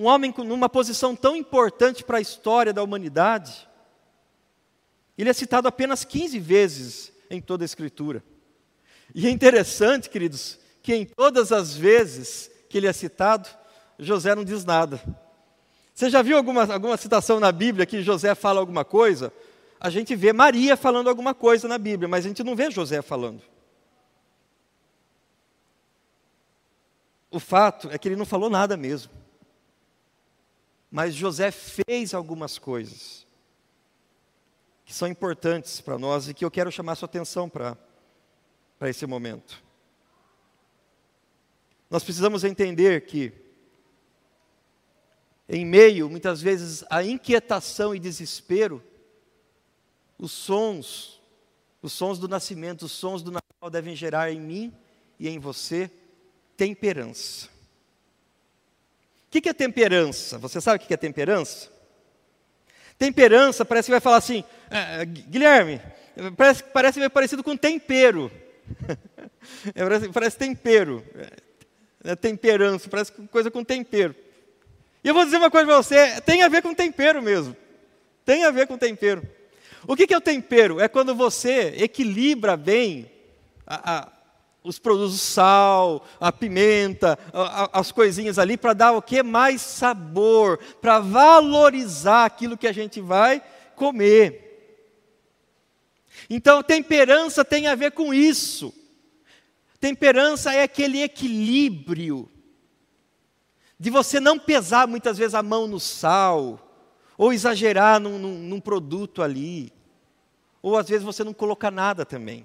Um 0.00 0.06
homem 0.06 0.32
numa 0.38 0.66
posição 0.66 1.14
tão 1.14 1.36
importante 1.36 2.02
para 2.02 2.16
a 2.16 2.22
história 2.22 2.72
da 2.72 2.82
humanidade. 2.82 3.68
Ele 5.18 5.28
é 5.28 5.32
citado 5.34 5.68
apenas 5.68 6.06
15 6.06 6.38
vezes 6.38 7.12
em 7.28 7.38
toda 7.38 7.64
a 7.64 7.66
Escritura. 7.66 8.24
E 9.14 9.26
é 9.26 9.30
interessante, 9.30 10.08
queridos, 10.08 10.58
que 10.82 10.94
em 10.94 11.04
todas 11.04 11.52
as 11.52 11.76
vezes 11.76 12.50
que 12.70 12.78
ele 12.78 12.86
é 12.86 12.94
citado, 12.94 13.46
José 13.98 14.34
não 14.34 14.42
diz 14.42 14.64
nada. 14.64 15.02
Você 15.92 16.08
já 16.08 16.22
viu 16.22 16.38
alguma, 16.38 16.72
alguma 16.72 16.96
citação 16.96 17.38
na 17.38 17.52
Bíblia 17.52 17.84
que 17.84 18.00
José 18.00 18.34
fala 18.34 18.58
alguma 18.58 18.86
coisa? 18.86 19.30
A 19.78 19.90
gente 19.90 20.16
vê 20.16 20.32
Maria 20.32 20.78
falando 20.78 21.10
alguma 21.10 21.34
coisa 21.34 21.68
na 21.68 21.76
Bíblia, 21.76 22.08
mas 22.08 22.24
a 22.24 22.28
gente 22.28 22.42
não 22.42 22.56
vê 22.56 22.70
José 22.70 23.02
falando. 23.02 23.42
O 27.30 27.38
fato 27.38 27.90
é 27.90 27.98
que 27.98 28.08
ele 28.08 28.16
não 28.16 28.24
falou 28.24 28.48
nada 28.48 28.78
mesmo. 28.78 29.19
Mas 30.90 31.14
José 31.14 31.50
fez 31.50 32.12
algumas 32.12 32.58
coisas 32.58 33.26
que 34.84 34.92
são 34.92 35.06
importantes 35.06 35.80
para 35.80 35.96
nós 35.96 36.28
e 36.28 36.34
que 36.34 36.44
eu 36.44 36.50
quero 36.50 36.72
chamar 36.72 36.96
sua 36.96 37.06
atenção 37.06 37.48
para 37.48 37.78
esse 38.82 39.06
momento. 39.06 39.62
Nós 41.88 42.02
precisamos 42.02 42.42
entender 42.42 43.06
que, 43.06 43.32
em 45.48 45.64
meio, 45.64 46.10
muitas 46.10 46.42
vezes, 46.42 46.84
a 46.90 47.04
inquietação 47.04 47.94
e 47.94 48.00
desespero, 48.00 48.82
os 50.18 50.32
sons, 50.32 51.20
os 51.80 51.92
sons 51.92 52.18
do 52.18 52.26
nascimento, 52.26 52.82
os 52.82 52.92
sons 52.92 53.22
do 53.22 53.30
Natal 53.30 53.70
devem 53.70 53.94
gerar 53.94 54.32
em 54.32 54.40
mim 54.40 54.76
e 55.20 55.28
em 55.28 55.38
você 55.38 55.88
temperança. 56.56 57.48
O 59.32 59.40
que 59.40 59.48
é 59.48 59.52
temperança? 59.52 60.38
Você 60.38 60.60
sabe 60.60 60.82
o 60.82 60.86
que 60.86 60.92
é 60.92 60.96
temperança? 60.96 61.70
Temperança 62.98 63.64
parece 63.64 63.86
que 63.86 63.92
vai 63.92 64.00
falar 64.00 64.16
assim, 64.16 64.44
ah, 64.70 65.04
Guilherme, 65.04 65.80
parece, 66.36 66.64
parece 66.64 66.98
meio 66.98 67.10
parecido 67.10 67.42
com 67.42 67.56
tempero. 67.56 68.30
É, 69.74 69.82
parece, 69.82 70.08
parece 70.10 70.36
tempero 70.36 71.02
é 72.04 72.16
temperança, 72.16 72.88
parece 72.88 73.12
coisa 73.12 73.50
com 73.50 73.62
tempero. 73.62 74.14
E 75.02 75.08
eu 75.08 75.14
vou 75.14 75.24
dizer 75.24 75.36
uma 75.36 75.50
coisa 75.50 75.66
para 75.66 75.76
você, 75.76 76.20
tem 76.22 76.42
a 76.42 76.48
ver 76.48 76.62
com 76.62 76.74
tempero 76.74 77.22
mesmo. 77.22 77.56
Tem 78.24 78.44
a 78.44 78.50
ver 78.50 78.66
com 78.66 78.76
tempero. 78.76 79.22
O 79.86 79.96
que, 79.96 80.06
que 80.06 80.14
é 80.14 80.16
o 80.16 80.20
tempero? 80.20 80.80
É 80.80 80.88
quando 80.88 81.14
você 81.14 81.74
equilibra 81.78 82.56
bem 82.56 83.10
a, 83.66 83.96
a, 83.96 84.12
os 84.62 84.78
produtos, 84.78 85.20
sal, 85.20 86.04
a 86.20 86.30
pimenta, 86.30 87.18
as 87.72 87.90
coisinhas 87.90 88.38
ali, 88.38 88.56
para 88.56 88.74
dar 88.74 88.92
o 88.92 89.02
que? 89.02 89.22
Mais 89.22 89.60
sabor, 89.60 90.58
para 90.80 91.00
valorizar 91.00 92.26
aquilo 92.26 92.58
que 92.58 92.66
a 92.66 92.72
gente 92.72 93.00
vai 93.00 93.42
comer. 93.74 94.46
Então, 96.28 96.62
temperança 96.62 97.44
tem 97.44 97.66
a 97.66 97.74
ver 97.74 97.92
com 97.92 98.12
isso. 98.12 98.74
Temperança 99.80 100.52
é 100.52 100.62
aquele 100.62 101.02
equilíbrio 101.02 102.28
de 103.78 103.88
você 103.88 104.20
não 104.20 104.38
pesar 104.38 104.86
muitas 104.86 105.16
vezes 105.16 105.34
a 105.34 105.42
mão 105.42 105.66
no 105.66 105.80
sal, 105.80 106.70
ou 107.16 107.32
exagerar 107.32 107.98
num, 107.98 108.18
num, 108.18 108.38
num 108.38 108.60
produto 108.60 109.22
ali, 109.22 109.72
ou 110.60 110.76
às 110.76 110.86
vezes 110.86 111.02
você 111.02 111.24
não 111.24 111.32
colocar 111.32 111.70
nada 111.70 112.04
também. 112.04 112.44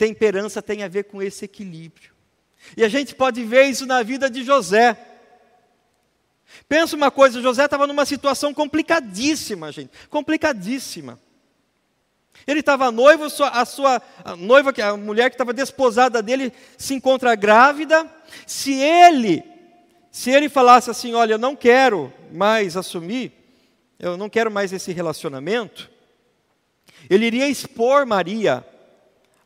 Temperança 0.00 0.62
tem 0.62 0.82
a 0.82 0.88
ver 0.88 1.04
com 1.04 1.20
esse 1.20 1.44
equilíbrio. 1.44 2.10
E 2.74 2.82
a 2.82 2.88
gente 2.88 3.14
pode 3.14 3.44
ver 3.44 3.64
isso 3.64 3.84
na 3.84 4.02
vida 4.02 4.30
de 4.30 4.42
José. 4.42 4.96
Pensa 6.66 6.96
uma 6.96 7.10
coisa, 7.10 7.42
José 7.42 7.66
estava 7.66 7.86
numa 7.86 8.06
situação 8.06 8.54
complicadíssima, 8.54 9.70
gente, 9.70 9.90
complicadíssima. 10.08 11.20
Ele 12.46 12.60
estava 12.60 12.90
noivo, 12.90 13.24
a 13.24 13.66
sua 13.66 14.02
a 14.24 14.34
noiva, 14.36 14.72
a 14.82 14.96
mulher 14.96 15.28
que 15.28 15.34
estava 15.34 15.52
desposada 15.52 16.22
dele, 16.22 16.50
se 16.78 16.94
encontra 16.94 17.34
grávida. 17.34 18.10
Se 18.46 18.72
ele, 18.72 19.44
se 20.10 20.30
ele 20.30 20.48
falasse 20.48 20.88
assim, 20.88 21.12
olha, 21.12 21.34
eu 21.34 21.38
não 21.38 21.54
quero 21.54 22.10
mais 22.32 22.74
assumir, 22.74 23.32
eu 23.98 24.16
não 24.16 24.30
quero 24.30 24.50
mais 24.50 24.72
esse 24.72 24.92
relacionamento, 24.92 25.90
ele 27.10 27.26
iria 27.26 27.50
expor 27.50 28.06
Maria 28.06 28.64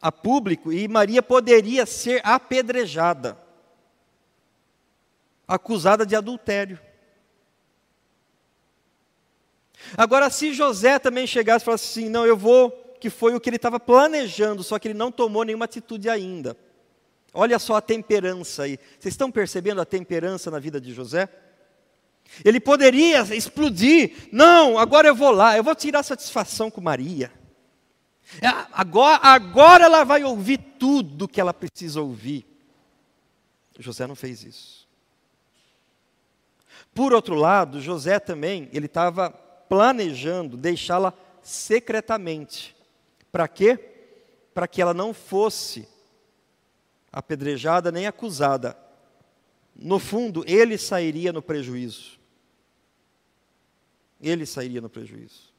a 0.04 0.12
público 0.12 0.70
e 0.70 0.86
Maria 0.86 1.22
poderia 1.22 1.86
ser 1.86 2.20
apedrejada, 2.22 3.38
acusada 5.48 6.04
de 6.04 6.14
adultério. 6.14 6.78
Agora, 9.96 10.28
se 10.28 10.52
José 10.52 10.98
também 10.98 11.26
chegasse 11.26 11.62
e 11.62 11.64
falasse 11.64 11.88
assim: 11.88 12.10
não, 12.10 12.26
eu 12.26 12.36
vou 12.36 12.70
que 13.00 13.08
foi 13.08 13.34
o 13.34 13.40
que 13.40 13.48
ele 13.48 13.56
estava 13.56 13.80
planejando, 13.80 14.62
só 14.62 14.78
que 14.78 14.88
ele 14.88 14.98
não 14.98 15.10
tomou 15.10 15.42
nenhuma 15.42 15.64
atitude 15.64 16.10
ainda. 16.10 16.54
Olha 17.32 17.58
só 17.58 17.76
a 17.76 17.80
temperança 17.80 18.64
aí. 18.64 18.78
Vocês 18.98 19.14
estão 19.14 19.30
percebendo 19.30 19.80
a 19.80 19.86
temperança 19.86 20.50
na 20.50 20.58
vida 20.58 20.78
de 20.78 20.92
José? 20.92 21.30
Ele 22.44 22.60
poderia 22.60 23.22
explodir. 23.34 24.28
Não, 24.30 24.78
agora 24.78 25.08
eu 25.08 25.14
vou 25.14 25.30
lá, 25.30 25.56
eu 25.56 25.64
vou 25.64 25.74
tirar 25.74 26.02
satisfação 26.02 26.70
com 26.70 26.82
Maria. 26.82 27.32
É, 28.40 28.48
agora, 28.72 29.20
agora 29.22 29.84
ela 29.84 30.04
vai 30.04 30.24
ouvir 30.24 30.58
tudo 30.78 31.28
que 31.28 31.40
ela 31.40 31.54
precisa 31.54 32.00
ouvir. 32.00 32.46
José 33.78 34.06
não 34.06 34.14
fez 34.14 34.42
isso. 34.44 34.88
Por 36.94 37.12
outro 37.12 37.34
lado, 37.34 37.80
José 37.80 38.18
também, 38.18 38.68
ele 38.72 38.86
estava 38.86 39.30
planejando 39.30 40.56
deixá-la 40.56 41.12
secretamente. 41.42 42.74
Para 43.32 43.48
quê? 43.48 43.76
Para 44.52 44.68
que 44.68 44.80
ela 44.80 44.94
não 44.94 45.12
fosse 45.12 45.88
apedrejada 47.12 47.92
nem 47.92 48.06
acusada. 48.06 48.76
No 49.74 49.98
fundo, 49.98 50.44
ele 50.46 50.78
sairia 50.78 51.32
no 51.32 51.42
prejuízo. 51.42 52.18
Ele 54.20 54.46
sairia 54.46 54.80
no 54.80 54.88
prejuízo. 54.88 55.53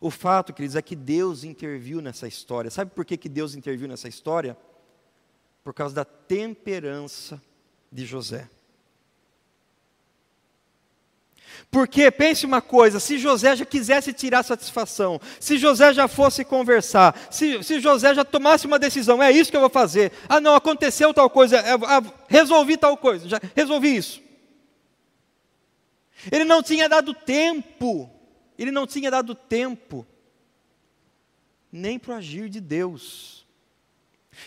O 0.00 0.10
fato, 0.10 0.52
queridos, 0.52 0.76
é 0.76 0.82
que 0.82 0.94
Deus 0.94 1.44
interviu 1.44 2.00
nessa 2.00 2.28
história. 2.28 2.70
Sabe 2.70 2.90
por 2.92 3.04
que, 3.04 3.16
que 3.16 3.28
Deus 3.28 3.54
interviu 3.54 3.88
nessa 3.88 4.08
história? 4.08 4.56
Por 5.64 5.74
causa 5.74 5.94
da 5.94 6.04
temperança 6.04 7.40
de 7.90 8.06
José. 8.06 8.48
Porque 11.70 12.10
pense 12.10 12.46
uma 12.46 12.60
coisa: 12.60 13.00
se 13.00 13.18
José 13.18 13.56
já 13.56 13.64
quisesse 13.64 14.12
tirar 14.12 14.42
satisfação, 14.42 15.20
se 15.40 15.58
José 15.58 15.92
já 15.92 16.08
fosse 16.08 16.44
conversar, 16.44 17.18
se, 17.30 17.62
se 17.62 17.80
José 17.80 18.14
já 18.14 18.24
tomasse 18.24 18.66
uma 18.66 18.78
decisão, 18.78 19.22
é 19.22 19.30
isso 19.32 19.50
que 19.50 19.56
eu 19.56 19.60
vou 19.60 19.70
fazer. 19.70 20.12
Ah, 20.28 20.40
não, 20.40 20.54
aconteceu 20.54 21.12
tal 21.12 21.28
coisa, 21.28 21.58
é, 21.58 21.72
ah, 21.72 22.02
resolvi 22.28 22.76
tal 22.76 22.96
coisa, 22.96 23.28
já 23.28 23.40
resolvi 23.54 23.96
isso. 23.96 24.22
Ele 26.30 26.44
não 26.44 26.62
tinha 26.62 26.88
dado 26.88 27.14
tempo, 27.14 28.10
ele 28.58 28.70
não 28.70 28.86
tinha 28.86 29.10
dado 29.10 29.34
tempo, 29.34 30.06
nem 31.70 31.98
para 31.98 32.14
o 32.14 32.16
agir 32.16 32.48
de 32.48 32.60
Deus. 32.60 33.38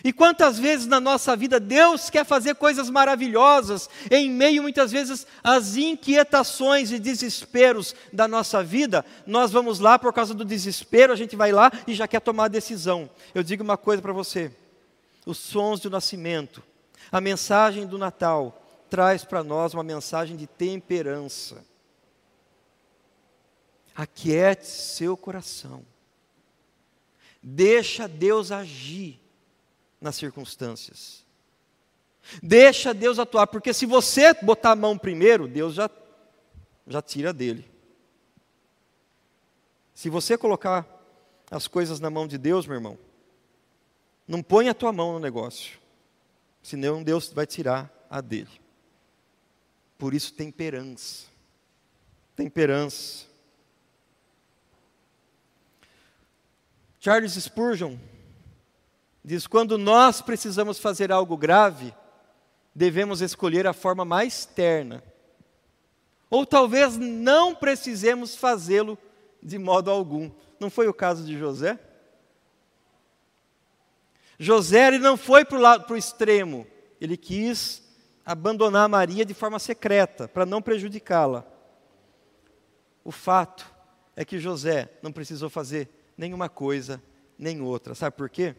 E 0.04 0.14
quantas 0.14 0.58
vezes 0.58 0.86
na 0.86 1.00
nossa 1.00 1.36
vida 1.36 1.60
Deus 1.60 2.10
quer 2.10 2.26
fazer 2.26 2.56
coisas 2.56 2.90
maravilhosas, 2.90 3.90
em 4.10 4.30
meio 4.30 4.62
muitas 4.62 4.92
vezes 4.92 5.28
às 5.44 5.76
inquietações 5.76 6.92
e 6.92 7.00
desesperos 7.00 7.94
da 8.12 8.28
nossa 8.28 8.64
vida, 8.64 9.06
nós 9.28 9.52
vamos 9.52 9.80
lá 9.80 10.00
por 10.00 10.14
causa 10.14 10.34
do 10.34 10.46
desespero, 10.46 11.12
a 11.12 11.16
gente 11.16 11.36
vai 11.36 11.52
lá 11.52 11.72
e 11.86 11.94
já 11.94 12.08
quer 12.08 12.22
tomar 12.22 12.46
a 12.46 12.50
decisão. 12.50 13.10
Eu 13.36 13.44
digo 13.44 13.64
uma 13.64 13.78
coisa 13.78 14.02
para 14.02 14.14
você: 14.14 14.52
os 15.26 15.38
sons 15.38 15.82
do 15.82 15.90
nascimento, 15.90 16.64
a 17.12 17.20
mensagem 17.20 17.86
do 17.86 17.98
Natal, 17.98 18.62
traz 18.90 19.24
para 19.24 19.44
nós 19.44 19.74
uma 19.74 19.84
mensagem 19.84 20.36
de 20.36 20.48
temperança. 20.48 21.71
Aquiete 23.96 24.66
seu 24.66 25.18
coração, 25.18 25.86
deixa 27.42 28.08
Deus 28.08 28.52
agir 28.52 29.20
nas 30.00 30.16
circunstâncias. 30.16 31.26
Deixa 32.42 32.94
Deus 32.94 33.20
atuar, 33.20 33.48
porque 33.48 33.74
se 33.74 33.86
você 33.86 34.34
botar 34.34 34.72
a 34.72 34.76
mão 34.76 34.98
primeiro, 34.98 35.48
Deus 35.48 35.74
já, 35.74 35.90
já 36.88 37.02
tira 37.02 37.34
dele. 37.34 37.70
Se 39.94 40.10
você 40.10 40.38
colocar 40.38 40.88
as 41.50 41.68
coisas 41.68 42.00
na 42.00 42.10
mão 42.10 42.28
de 42.28 42.38
Deus, 42.38 42.66
meu 42.66 42.76
irmão, 42.76 42.98
não 44.28 44.42
põe 44.42 44.70
a 44.70 44.74
tua 44.74 44.94
mão 44.94 45.14
no 45.14 45.20
negócio, 45.20 45.80
senão 46.64 47.04
Deus 47.04 47.30
vai 47.30 47.46
tirar 47.46 47.92
a 48.10 48.22
dele. 48.22 48.62
Por 49.98 50.14
isso, 50.14 50.34
temperança. 50.34 51.28
Temperança. 52.36 53.31
Charles 57.02 57.34
Spurgeon 57.34 57.98
diz: 59.26 59.48
quando 59.48 59.76
nós 59.76 60.22
precisamos 60.22 60.78
fazer 60.78 61.12
algo 61.12 61.36
grave, 61.36 61.94
devemos 62.76 63.22
escolher 63.22 63.66
a 63.66 63.74
forma 63.74 64.06
mais 64.06 64.46
terna. 64.46 65.04
Ou 66.30 66.46
talvez 66.46 66.98
não 66.98 67.56
precisemos 67.56 68.36
fazê-lo 68.36 68.98
de 69.42 69.58
modo 69.58 69.90
algum. 69.90 70.32
Não 70.60 70.70
foi 70.70 70.88
o 70.88 70.94
caso 70.94 71.26
de 71.26 71.38
José? 71.38 71.80
José 74.38 74.88
ele 74.88 75.00
não 75.00 75.18
foi 75.18 75.44
para 75.44 75.92
o 75.92 75.98
extremo, 75.98 76.68
ele 77.00 77.18
quis 77.18 77.84
abandonar 78.24 78.88
Maria 78.88 79.26
de 79.26 79.34
forma 79.34 79.58
secreta, 79.60 80.28
para 80.28 80.46
não 80.46 80.62
prejudicá-la. 80.62 81.46
O 83.04 83.12
fato 83.12 83.66
é 84.16 84.24
que 84.24 84.40
José 84.40 84.90
não 85.02 85.12
precisou 85.12 85.50
fazer 85.50 86.01
nenhuma 86.18 86.50
coisa, 86.50 87.02
nem 87.38 87.62
outra. 87.62 87.96
Sabe 87.96 88.16
por 88.16 88.30
quê? 88.30 88.56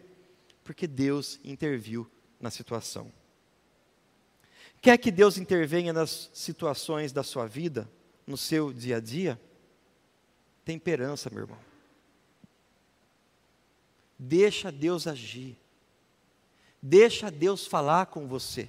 Porque 0.65 0.87
Deus 0.87 1.39
interviu 1.45 2.11
na 2.41 2.51
situação. 2.51 3.13
Quer 4.81 4.99
que 4.99 5.11
Deus 5.13 5.39
intervenha 5.39 5.93
nas 5.93 6.29
situações 6.35 7.13
da 7.13 7.23
sua 7.23 7.47
vida, 7.47 7.89
no 8.27 8.37
seu 8.37 8.73
dia 8.73 8.97
a 8.97 9.01
dia? 9.01 9.41
Temperança, 10.65 11.31
meu 11.31 11.43
irmão. 11.43 11.59
Deixa 14.19 14.73
Deus 14.73 15.07
agir. 15.07 15.57
Deixa 16.81 17.31
Deus 17.31 17.67
falar 17.67 18.07
com 18.07 18.27
você. 18.27 18.69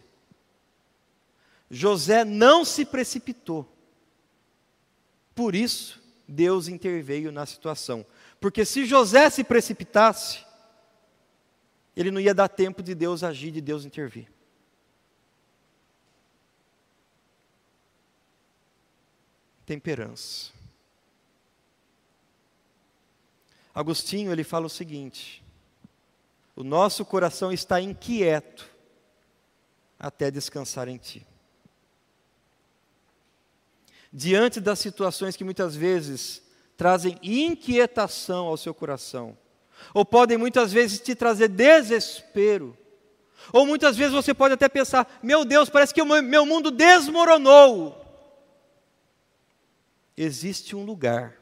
José 1.70 2.24
não 2.24 2.64
se 2.64 2.86
precipitou. 2.86 3.68
Por 5.34 5.56
isso, 5.56 6.00
Deus 6.28 6.68
interveio 6.68 7.32
na 7.32 7.48
situação. 7.48 8.06
Porque 8.44 8.66
se 8.66 8.84
José 8.84 9.30
se 9.30 9.42
precipitasse, 9.42 10.46
ele 11.96 12.12
não 12.12 12.20
ia 12.20 12.34
dar 12.34 12.50
tempo 12.50 12.84
de 12.84 12.94
Deus 12.94 13.24
agir, 13.24 13.52
de 13.52 13.62
Deus 13.62 13.86
intervir. 13.86 14.30
temperança. 19.66 20.52
Agostinho 23.74 24.30
ele 24.30 24.44
fala 24.44 24.66
o 24.66 24.70
seguinte: 24.70 25.42
o 26.54 26.66
nosso 26.66 27.06
coração 27.06 27.50
está 27.50 27.80
inquieto 27.80 28.70
até 29.98 30.30
descansar 30.30 30.90
em 30.90 30.98
ti. 30.98 31.26
Diante 34.12 34.60
das 34.60 34.80
situações 34.80 35.38
que 35.38 35.46
muitas 35.46 35.78
vezes 35.78 36.43
trazem 36.78 37.18
inquietação 37.22 38.48
ao 38.48 38.58
seu 38.58 38.74
coração, 38.74 39.38
ou 39.94 40.06
podem 40.06 40.38
muitas 40.38 40.72
vezes 40.72 41.00
te 41.00 41.16
trazer 41.16 41.48
desespero, 41.48 42.78
ou 43.52 43.66
muitas 43.66 43.98
vezes 43.98 44.14
você 44.14 44.34
pode 44.34 44.54
até 44.54 44.70
pensar: 44.70 45.20
meu 45.22 45.44
Deus, 45.44 45.70
parece 45.70 45.94
que 45.94 46.02
o 46.02 46.06
meu 46.06 46.46
mundo 46.46 46.72
desmoronou 46.72 48.04
existe 50.16 50.76
um 50.76 50.84
lugar 50.84 51.38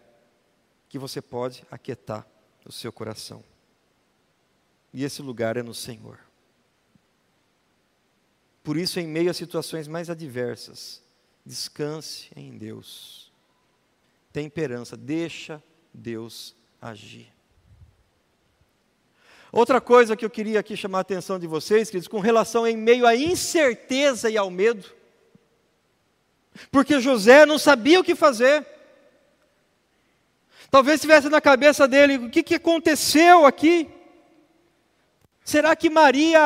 que 0.89 0.97
você 0.97 1.21
pode 1.21 1.65
aquietar 1.69 2.27
o 2.65 2.71
seu 2.71 2.91
coração. 2.91 3.43
E 4.93 5.03
esse 5.03 5.21
lugar 5.21 5.57
é 5.57 5.63
no 5.63 5.73
Senhor. 5.73 6.19
Por 8.63 8.77
isso, 8.77 8.99
em 8.99 9.07
meio 9.07 9.31
a 9.31 9.33
situações 9.33 9.87
mais 9.87 10.09
adversas, 10.09 11.01
descanse 11.45 12.29
em 12.35 12.57
Deus. 12.57 13.30
Temperança, 14.31 14.95
deixa 14.95 15.61
Deus 15.93 16.55
agir. 16.81 17.31
Outra 19.51 19.81
coisa 19.81 20.15
que 20.15 20.23
eu 20.23 20.29
queria 20.29 20.61
aqui 20.61 20.77
chamar 20.77 20.99
a 20.99 21.01
atenção 21.01 21.37
de 21.37 21.45
vocês, 21.45 21.89
queridos, 21.89 22.07
com 22.07 22.19
relação 22.19 22.65
em 22.65 22.77
meio 22.77 23.05
à 23.05 23.15
incerteza 23.15 24.29
e 24.29 24.37
ao 24.37 24.49
medo, 24.49 24.89
porque 26.71 27.01
José 27.01 27.45
não 27.45 27.59
sabia 27.59 27.99
o 27.99 28.03
que 28.03 28.15
fazer. 28.15 28.65
Talvez 30.69 30.95
estivesse 30.95 31.27
na 31.27 31.41
cabeça 31.41 31.85
dele: 31.85 32.17
o 32.17 32.29
que, 32.29 32.41
que 32.41 32.55
aconteceu 32.55 33.45
aqui? 33.45 33.89
Será 35.43 35.75
que 35.75 35.89
Maria 35.89 36.39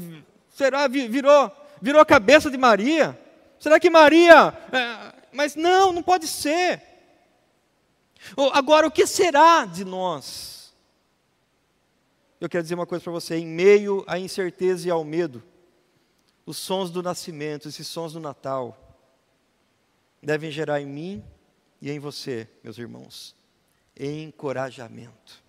será 0.48 0.88
virou 0.88 1.52
virou 1.82 2.00
a 2.00 2.06
cabeça 2.06 2.50
de 2.50 2.56
Maria? 2.56 3.18
Será 3.58 3.78
que 3.78 3.90
Maria? 3.90 4.56
É, 4.72 5.15
mas 5.36 5.54
não, 5.54 5.92
não 5.92 6.02
pode 6.02 6.26
ser. 6.26 6.82
Agora, 8.52 8.86
o 8.86 8.90
que 8.90 9.06
será 9.06 9.66
de 9.66 9.84
nós? 9.84 10.74
Eu 12.40 12.48
quero 12.48 12.62
dizer 12.62 12.74
uma 12.74 12.86
coisa 12.86 13.04
para 13.04 13.12
você: 13.12 13.36
em 13.36 13.46
meio 13.46 14.02
à 14.06 14.18
incerteza 14.18 14.88
e 14.88 14.90
ao 14.90 15.04
medo, 15.04 15.42
os 16.44 16.56
sons 16.56 16.90
do 16.90 17.02
nascimento, 17.02 17.68
esses 17.68 17.86
sons 17.86 18.14
do 18.14 18.20
Natal, 18.20 18.76
devem 20.22 20.50
gerar 20.50 20.80
em 20.80 20.86
mim 20.86 21.24
e 21.80 21.90
em 21.90 21.98
você, 21.98 22.48
meus 22.64 22.78
irmãos, 22.78 23.36
encorajamento. 23.98 25.44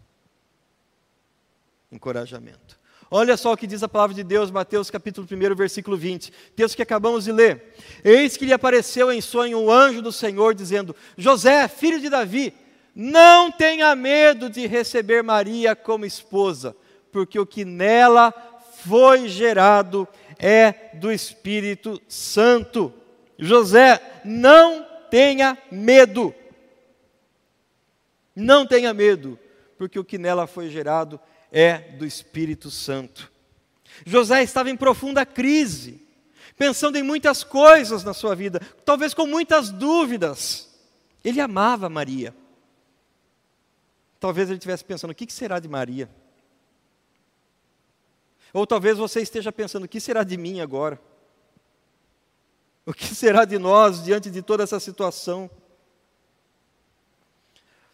Encorajamento. 1.92 2.77
Olha 3.10 3.38
só 3.38 3.54
o 3.54 3.58
que 3.58 3.66
diz 3.66 3.82
a 3.84 3.88
palavra 3.88 4.14
de 4.14 4.24
Deus, 4.24 4.52
Mateus 4.52 4.90
capítulo 4.90 5.26
1, 5.32 5.56
versículo 5.56 5.96
20. 5.96 6.32
Texto 6.56 6.76
que 6.76 6.82
acabamos 6.82 7.24
de 7.24 7.32
ler. 7.32 7.74
Eis 8.04 8.36
que 8.36 8.46
lhe 8.46 8.52
apareceu 8.52 9.12
em 9.12 9.22
sonho 9.22 9.60
o 9.60 9.72
anjo 9.72 10.02
do 10.02 10.12
Senhor, 10.12 10.54
dizendo: 10.54 10.96
José, 11.18 11.68
filho 11.70 12.02
de 12.02 12.10
Davi, 12.10 12.54
não 12.94 13.50
tenha 13.50 13.96
medo 13.96 14.50
de 14.50 14.68
receber 14.68 15.24
Maria 15.24 15.74
como 15.74 16.06
esposa, 16.06 16.76
porque 17.10 17.40
o 17.40 17.46
que 17.46 17.64
nela 17.64 18.34
foi 18.84 19.30
gerado 19.30 20.06
é 20.38 20.92
do 20.96 21.10
Espírito 21.10 22.02
Santo. 22.10 22.94
José, 23.40 24.02
não 24.26 24.86
tenha 25.10 25.58
medo. 25.72 26.36
Não 28.36 28.68
tenha 28.68 28.94
medo, 28.94 29.40
porque 29.78 29.98
o 29.98 30.04
que 30.04 30.18
nela 30.18 30.46
foi 30.46 30.70
gerado 30.70 31.18
é 31.18 31.37
do 31.98 32.06
Espírito 32.06 32.70
Santo. 32.70 33.32
José 34.06 34.44
estava 34.44 34.70
em 34.70 34.78
profunda 34.78 35.26
crise, 35.26 36.06
pensando 36.58 36.98
em 36.98 37.04
muitas 37.04 37.44
coisas 37.44 38.04
na 38.04 38.14
sua 38.14 38.36
vida, 38.36 38.60
talvez 38.86 39.14
com 39.14 39.26
muitas 39.26 39.70
dúvidas. 39.70 40.70
Ele 41.24 41.42
amava 41.42 41.90
Maria. 41.90 42.34
Talvez 44.20 44.50
ele 44.50 44.58
estivesse 44.58 44.84
pensando: 44.84 45.12
o 45.12 45.16
que 45.16 45.32
será 45.32 45.60
de 45.60 45.68
Maria? 45.68 46.10
Ou 48.54 48.66
talvez 48.66 48.98
você 48.98 49.22
esteja 49.22 49.52
pensando: 49.52 49.84
o 49.84 49.88
que 49.88 50.00
será 50.00 50.24
de 50.24 50.38
mim 50.38 50.60
agora? 50.60 51.00
O 52.86 52.94
que 52.94 53.14
será 53.14 53.44
de 53.44 53.60
nós 53.60 54.04
diante 54.04 54.30
de 54.30 54.42
toda 54.42 54.64
essa 54.64 54.80
situação? 54.80 55.50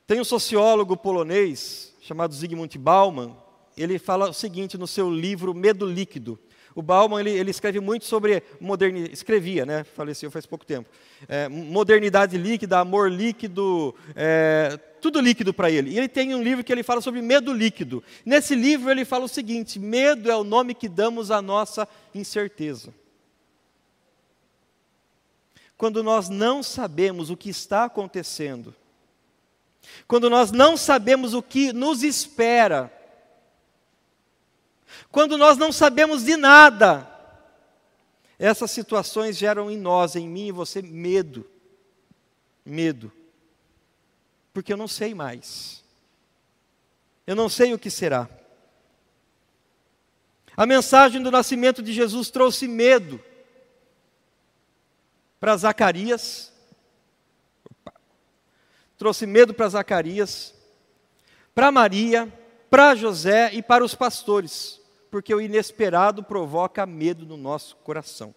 Tem 0.05 0.19
um 0.19 0.23
sociólogo 0.23 0.95
polonês 0.95 1.95
chamado 2.01 2.33
Zygmunt 2.33 2.77
Bauman, 2.77 3.35
ele 3.77 3.99
fala 3.99 4.29
o 4.29 4.33
seguinte 4.33 4.77
no 4.77 4.87
seu 4.87 5.09
livro 5.09 5.53
Medo 5.53 5.85
Líquido. 5.85 6.39
O 6.75 6.81
Bauman 6.81 7.19
ele, 7.19 7.29
ele 7.29 7.51
escreve 7.51 7.79
muito 7.79 8.05
sobre 8.05 8.41
modernidade, 8.59 9.13
escrevia, 9.13 9.65
né? 9.65 9.83
Faleceu 9.83 10.31
faz 10.31 10.45
pouco 10.45 10.65
tempo. 10.65 10.89
É, 11.27 11.47
modernidade 11.47 12.35
líquida, 12.37 12.79
amor 12.79 13.11
líquido, 13.11 13.93
é, 14.15 14.79
tudo 14.99 15.19
líquido 15.19 15.53
para 15.53 15.69
ele. 15.69 15.91
E 15.91 15.97
ele 15.97 16.07
tem 16.07 16.33
um 16.33 16.41
livro 16.41 16.63
que 16.63 16.71
ele 16.71 16.81
fala 16.81 16.99
sobre 16.99 17.21
medo 17.21 17.53
líquido. 17.53 18.03
Nesse 18.25 18.55
livro 18.55 18.89
ele 18.89 19.05
fala 19.05 19.25
o 19.25 19.29
seguinte: 19.29 19.79
medo 19.79 20.31
é 20.31 20.35
o 20.35 20.43
nome 20.43 20.73
que 20.73 20.89
damos 20.89 21.29
à 21.29 21.41
nossa 21.41 21.87
incerteza 22.13 22.91
quando 25.83 26.01
nós 26.01 26.29
não 26.29 26.63
sabemos 26.63 27.29
o 27.29 27.35
que 27.35 27.49
está 27.49 27.83
acontecendo, 27.83 28.73
quando 30.07 30.29
nós 30.29 30.49
não 30.49 30.77
sabemos 30.77 31.33
o 31.33 31.43
que 31.43 31.73
nos 31.73 32.03
espera, 32.03 32.89
quando 35.11 35.37
nós 35.37 35.57
não 35.57 35.71
sabemos 35.71 36.23
de 36.23 36.35
nada, 36.35 37.09
essas 38.37 38.71
situações 38.71 39.37
geram 39.37 39.69
em 39.69 39.77
nós, 39.77 40.15
em 40.15 40.27
mim 40.27 40.47
e 40.47 40.51
você, 40.51 40.81
medo. 40.81 41.49
Medo. 42.65 43.11
Porque 44.53 44.73
eu 44.73 44.77
não 44.77 44.87
sei 44.87 45.13
mais. 45.13 45.83
Eu 47.25 47.35
não 47.35 47.47
sei 47.47 47.73
o 47.73 47.79
que 47.79 47.89
será. 47.89 48.29
A 50.55 50.65
mensagem 50.65 51.21
do 51.21 51.31
nascimento 51.31 51.81
de 51.81 51.91
Jesus 51.91 52.29
trouxe 52.29 52.67
medo 52.67 53.19
para 55.39 55.57
Zacarias, 55.57 56.53
trouxe 58.97 59.25
medo 59.25 59.53
para 59.53 59.67
Zacarias, 59.67 60.53
para 61.55 61.71
Maria, 61.71 62.31
para 62.69 62.95
José 62.95 63.51
e 63.53 63.61
para 63.61 63.83
os 63.83 63.95
pastores, 63.95 64.79
porque 65.13 65.31
o 65.31 65.39
inesperado 65.39 66.23
provoca 66.23 66.87
medo 66.87 67.23
no 67.23 67.37
nosso 67.37 67.75
coração. 67.75 68.33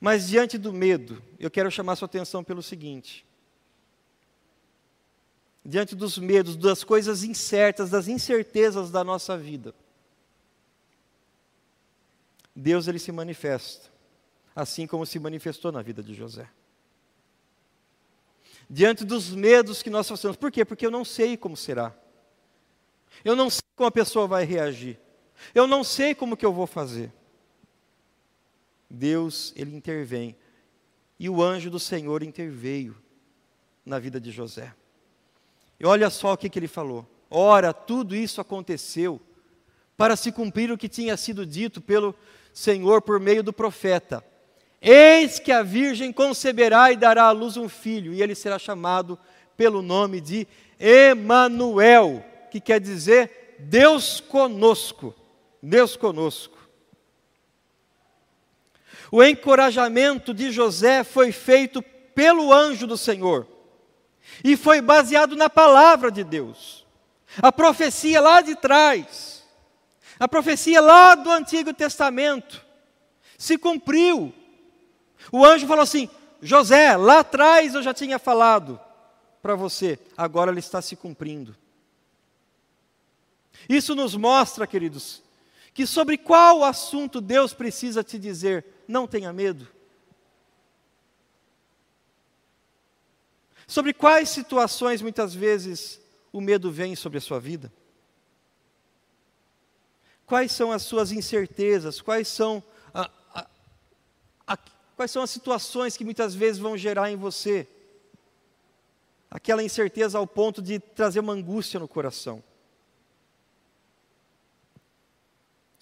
Mas 0.00 0.28
diante 0.28 0.56
do 0.56 0.72
medo, 0.72 1.20
eu 1.36 1.50
quero 1.50 1.68
chamar 1.68 1.96
sua 1.96 2.06
atenção 2.06 2.44
pelo 2.44 2.62
seguinte: 2.62 3.26
diante 5.64 5.96
dos 5.96 6.16
medos, 6.16 6.54
das 6.54 6.84
coisas 6.84 7.24
incertas, 7.24 7.90
das 7.90 8.06
incertezas 8.06 8.88
da 8.88 9.02
nossa 9.02 9.36
vida, 9.36 9.74
Deus 12.54 12.86
ele 12.86 13.00
se 13.00 13.10
manifesta, 13.10 13.90
assim 14.54 14.86
como 14.86 15.04
se 15.04 15.18
manifestou 15.18 15.72
na 15.72 15.82
vida 15.82 16.04
de 16.04 16.14
José. 16.14 16.48
Diante 18.70 19.04
dos 19.04 19.30
medos 19.30 19.82
que 19.82 19.90
nós 19.90 20.08
passamos, 20.08 20.36
por 20.36 20.52
quê? 20.52 20.64
Porque 20.64 20.86
eu 20.86 20.90
não 20.92 21.04
sei 21.04 21.36
como 21.36 21.56
será. 21.56 21.92
Eu 23.22 23.36
não 23.36 23.50
sei 23.50 23.62
como 23.76 23.88
a 23.88 23.92
pessoa 23.92 24.26
vai 24.26 24.44
reagir. 24.44 24.98
Eu 25.54 25.66
não 25.66 25.84
sei 25.84 26.14
como 26.14 26.36
que 26.36 26.46
eu 26.46 26.52
vou 26.52 26.66
fazer. 26.66 27.12
Deus, 28.88 29.52
ele 29.56 29.76
intervém. 29.76 30.36
E 31.18 31.28
o 31.28 31.42
anjo 31.42 31.70
do 31.70 31.78
Senhor 31.78 32.22
interveio 32.22 32.96
na 33.84 33.98
vida 33.98 34.20
de 34.20 34.30
José. 34.30 34.72
E 35.78 35.86
olha 35.86 36.08
só 36.08 36.32
o 36.32 36.36
que, 36.36 36.48
que 36.48 36.58
ele 36.58 36.68
falou. 36.68 37.06
Ora, 37.30 37.72
tudo 37.72 38.14
isso 38.14 38.40
aconteceu 38.40 39.20
para 39.96 40.16
se 40.16 40.32
cumprir 40.32 40.70
o 40.70 40.78
que 40.78 40.88
tinha 40.88 41.16
sido 41.16 41.44
dito 41.44 41.80
pelo 41.80 42.14
Senhor 42.52 43.02
por 43.02 43.20
meio 43.20 43.42
do 43.42 43.52
profeta. 43.52 44.24
Eis 44.80 45.38
que 45.38 45.50
a 45.50 45.62
virgem 45.62 46.12
conceberá 46.12 46.92
e 46.92 46.96
dará 46.96 47.24
à 47.24 47.30
luz 47.30 47.56
um 47.56 47.68
filho, 47.68 48.12
e 48.12 48.22
ele 48.22 48.34
será 48.34 48.58
chamado 48.58 49.18
pelo 49.56 49.80
nome 49.80 50.20
de 50.20 50.46
Emanuel, 50.78 52.24
que 52.54 52.60
quer 52.60 52.78
dizer 52.78 53.56
Deus 53.58 54.20
conosco. 54.20 55.12
Deus 55.60 55.96
conosco. 55.96 56.56
O 59.10 59.24
encorajamento 59.24 60.32
de 60.32 60.52
José 60.52 61.02
foi 61.02 61.32
feito 61.32 61.82
pelo 62.14 62.52
anjo 62.52 62.86
do 62.86 62.96
Senhor 62.96 63.48
e 64.44 64.56
foi 64.56 64.80
baseado 64.80 65.34
na 65.34 65.50
palavra 65.50 66.12
de 66.12 66.22
Deus. 66.22 66.86
A 67.42 67.50
profecia 67.50 68.20
lá 68.20 68.40
de 68.40 68.54
trás, 68.54 69.42
a 70.20 70.28
profecia 70.28 70.80
lá 70.80 71.16
do 71.16 71.30
Antigo 71.32 71.74
Testamento, 71.74 72.64
se 73.36 73.58
cumpriu. 73.58 74.32
O 75.32 75.44
anjo 75.44 75.66
falou 75.66 75.82
assim: 75.82 76.08
José, 76.40 76.96
lá 76.96 77.18
atrás 77.18 77.74
eu 77.74 77.82
já 77.82 77.92
tinha 77.92 78.16
falado 78.20 78.80
para 79.42 79.56
você, 79.56 79.98
agora 80.16 80.52
ele 80.52 80.60
está 80.60 80.80
se 80.80 80.94
cumprindo. 80.94 81.63
Isso 83.68 83.94
nos 83.94 84.14
mostra, 84.14 84.66
queridos, 84.66 85.22
que 85.72 85.86
sobre 85.86 86.16
qual 86.16 86.62
assunto 86.62 87.20
Deus 87.20 87.52
precisa 87.52 88.04
te 88.04 88.18
dizer, 88.18 88.64
não 88.86 89.06
tenha 89.06 89.32
medo. 89.32 89.66
Sobre 93.66 93.92
quais 93.92 94.28
situações 94.28 95.00
muitas 95.00 95.34
vezes 95.34 96.00
o 96.32 96.40
medo 96.40 96.70
vem 96.70 96.94
sobre 96.94 97.18
a 97.18 97.20
sua 97.20 97.40
vida? 97.40 97.72
Quais 100.26 100.52
são 100.52 100.70
as 100.70 100.82
suas 100.82 101.12
incertezas? 101.12 102.00
Quais 102.00 102.28
são, 102.28 102.62
a, 102.92 103.10
a, 103.34 103.46
a, 104.46 104.58
quais 104.96 105.10
são 105.10 105.22
as 105.22 105.30
situações 105.30 105.96
que 105.96 106.04
muitas 106.04 106.34
vezes 106.34 106.58
vão 106.58 106.76
gerar 106.76 107.10
em 107.10 107.16
você 107.16 107.66
aquela 109.30 109.62
incerteza 109.62 110.18
ao 110.18 110.26
ponto 110.26 110.62
de 110.62 110.78
trazer 110.78 111.20
uma 111.20 111.32
angústia 111.32 111.80
no 111.80 111.88
coração? 111.88 112.42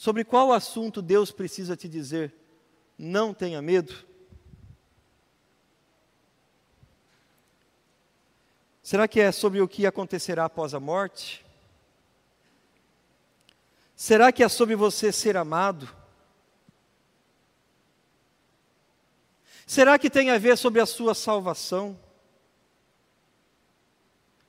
Sobre 0.02 0.24
qual 0.24 0.52
assunto 0.52 1.00
Deus 1.00 1.30
precisa 1.30 1.76
te 1.76 1.88
dizer? 1.88 2.34
Não 2.98 3.32
tenha 3.32 3.62
medo. 3.62 3.94
Será 8.82 9.06
que 9.06 9.20
é 9.20 9.30
sobre 9.30 9.60
o 9.60 9.68
que 9.68 9.86
acontecerá 9.86 10.46
após 10.46 10.74
a 10.74 10.80
morte? 10.80 11.46
Será 13.94 14.32
que 14.32 14.42
é 14.42 14.48
sobre 14.48 14.74
você 14.74 15.12
ser 15.12 15.36
amado? 15.36 15.88
Será 19.64 20.00
que 20.00 20.10
tem 20.10 20.30
a 20.30 20.38
ver 20.38 20.58
sobre 20.58 20.80
a 20.80 20.86
sua 20.86 21.14
salvação? 21.14 21.96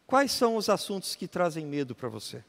Quais 0.08 0.32
são 0.32 0.56
os 0.56 0.68
assuntos 0.68 1.16
que 1.16 1.28
trazem 1.28 1.64
medo 1.64 1.94
para 1.94 2.10
você? 2.10 2.44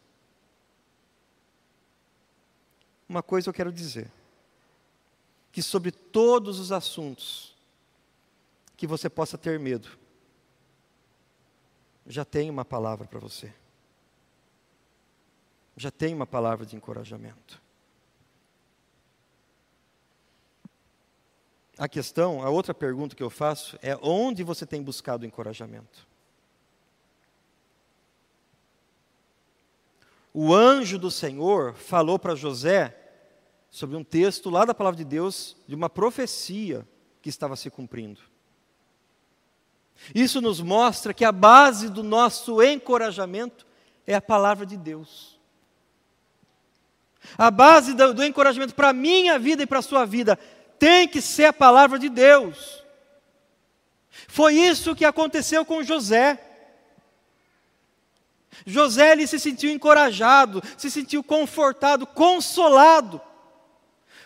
Uma 3.15 3.23
coisa 3.23 3.49
eu 3.49 3.55
quero 3.55 3.73
dizer: 3.73 4.11
que 5.53 5.63
sobre 5.63 5.93
todos 5.93 6.59
os 6.59 6.73
assuntos 6.73 7.55
que 8.77 8.89
você 8.89 9.09
possa 9.09 9.39
ter 9.39 9.57
medo, 9.57 9.89
já 12.09 12.25
tem 12.25 12.51
uma 12.51 12.65
palavra 12.65 13.07
para 13.07 13.21
você. 13.21 13.55
Já 15.77 15.93
tem 15.93 16.13
uma 16.13 16.27
palavra 16.27 16.67
de 16.67 16.75
encorajamento. 16.75 17.63
A 21.79 21.87
questão, 21.87 22.43
a 22.43 22.51
outra 22.51 22.75
pergunta 22.75 23.15
que 23.15 23.23
eu 23.23 23.31
faço 23.31 23.79
é: 23.81 23.97
onde 24.03 24.43
você 24.43 24.67
tem 24.67 24.83
buscado 24.83 25.25
encorajamento? 25.25 26.05
O 30.33 30.53
anjo 30.53 30.99
do 30.99 31.13
Senhor 31.13 31.75
falou 31.75 32.19
para 32.19 32.35
José 32.35 33.03
sobre 33.75 33.97
um 33.97 34.05
texto 34.05 34.51
lá 34.51 34.65
da 34.65 34.73
palavra 34.73 34.97
de 34.97 35.05
Deus, 35.05 35.57
de 35.67 35.75
uma 35.75 35.91
profecia 35.91 36.87
que 37.21 37.29
estava 37.29 37.57
se 37.57 37.69
cumprindo. 37.69 38.21
Isso 40.15 40.41
nos 40.41 40.61
mostra 40.61 41.13
que 41.13 41.25
a 41.25 41.33
base 41.33 41.89
do 41.89 42.01
nosso 42.01 42.63
encorajamento 42.63 43.67
é 44.07 44.15
a 44.15 44.23
palavra 44.23 44.65
de 44.65 44.77
Deus. 44.77 45.41
A 47.37 47.51
base 47.51 47.95
do, 47.95 48.15
do 48.15 48.25
encorajamento 48.25 48.77
para 48.77 48.91
a 48.91 48.93
minha 48.93 49.41
vida 49.41 49.65
e 49.65 49.67
para 49.67 49.81
a 49.81 49.83
sua 49.83 50.05
vida 50.05 50.39
tem 50.79 51.09
que 51.09 51.21
ser 51.21 51.47
a 51.47 51.53
palavra 51.53 51.99
de 51.99 52.09
Deus. 52.09 52.81
Foi 54.29 54.55
isso 54.55 54.95
que 54.95 55.05
aconteceu 55.05 55.65
com 55.65 55.83
José. 55.83 56.41
José 58.65 59.11
ele 59.11 59.27
se 59.27 59.41
sentiu 59.41 59.73
encorajado, 59.73 60.63
se 60.79 60.89
sentiu 60.93 61.25
confortado, 61.25 62.07
consolado 62.07 63.21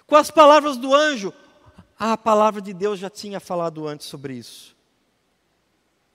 com 0.09 0.17
as 0.17 0.31
palavras 0.31 0.77
do 0.77 0.93
anjo. 0.93 1.33
Ah, 1.97 2.15
a 2.15 2.17
palavra 2.17 2.61
de 2.61 2.73
Deus 2.73 2.99
já 2.99 3.11
tinha 3.11 3.39
falado 3.39 3.87
antes 3.87 4.07
sobre 4.07 4.35
isso. 4.35 4.75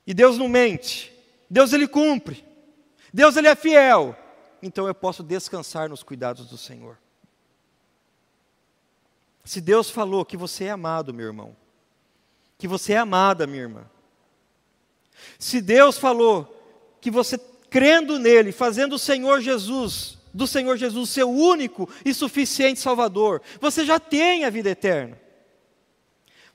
E 0.05 0.13
Deus 0.13 0.37
não 0.37 0.49
mente. 0.49 1.13
Deus 1.49 1.71
ele 1.71 1.87
cumpre. 1.87 2.43
Deus 3.13 3.37
ele 3.37 3.47
é 3.47 3.55
fiel. 3.55 4.17
Então 4.61 4.87
eu 4.87 4.95
posso 4.95 5.21
descansar 5.21 5.87
nos 5.87 6.01
cuidados 6.01 6.47
do 6.47 6.57
Senhor. 6.57 6.97
Se 9.45 9.61
Deus 9.61 9.89
falou 9.89 10.25
que 10.25 10.35
você 10.35 10.65
é 10.65 10.71
amado, 10.71 11.13
meu 11.13 11.27
irmão, 11.27 11.55
que 12.57 12.67
você 12.67 12.93
é 12.93 12.97
amada, 12.97 13.45
minha 13.45 13.63
irmã. 13.63 13.85
Se 15.37 15.61
Deus 15.61 15.97
falou 15.97 16.59
que 16.99 17.11
você 17.11 17.37
crendo 17.69 18.17
nele, 18.17 18.51
fazendo 18.51 18.93
o 18.93 18.99
Senhor 18.99 19.41
Jesus, 19.41 20.17
do 20.33 20.47
Senhor 20.47 20.77
Jesus 20.77 21.09
seu 21.09 21.29
único 21.29 21.89
e 22.03 22.13
suficiente 22.13 22.79
Salvador, 22.79 23.41
você 23.61 23.85
já 23.85 23.99
tem 23.99 24.45
a 24.45 24.49
vida 24.49 24.69
eterna. 24.69 25.21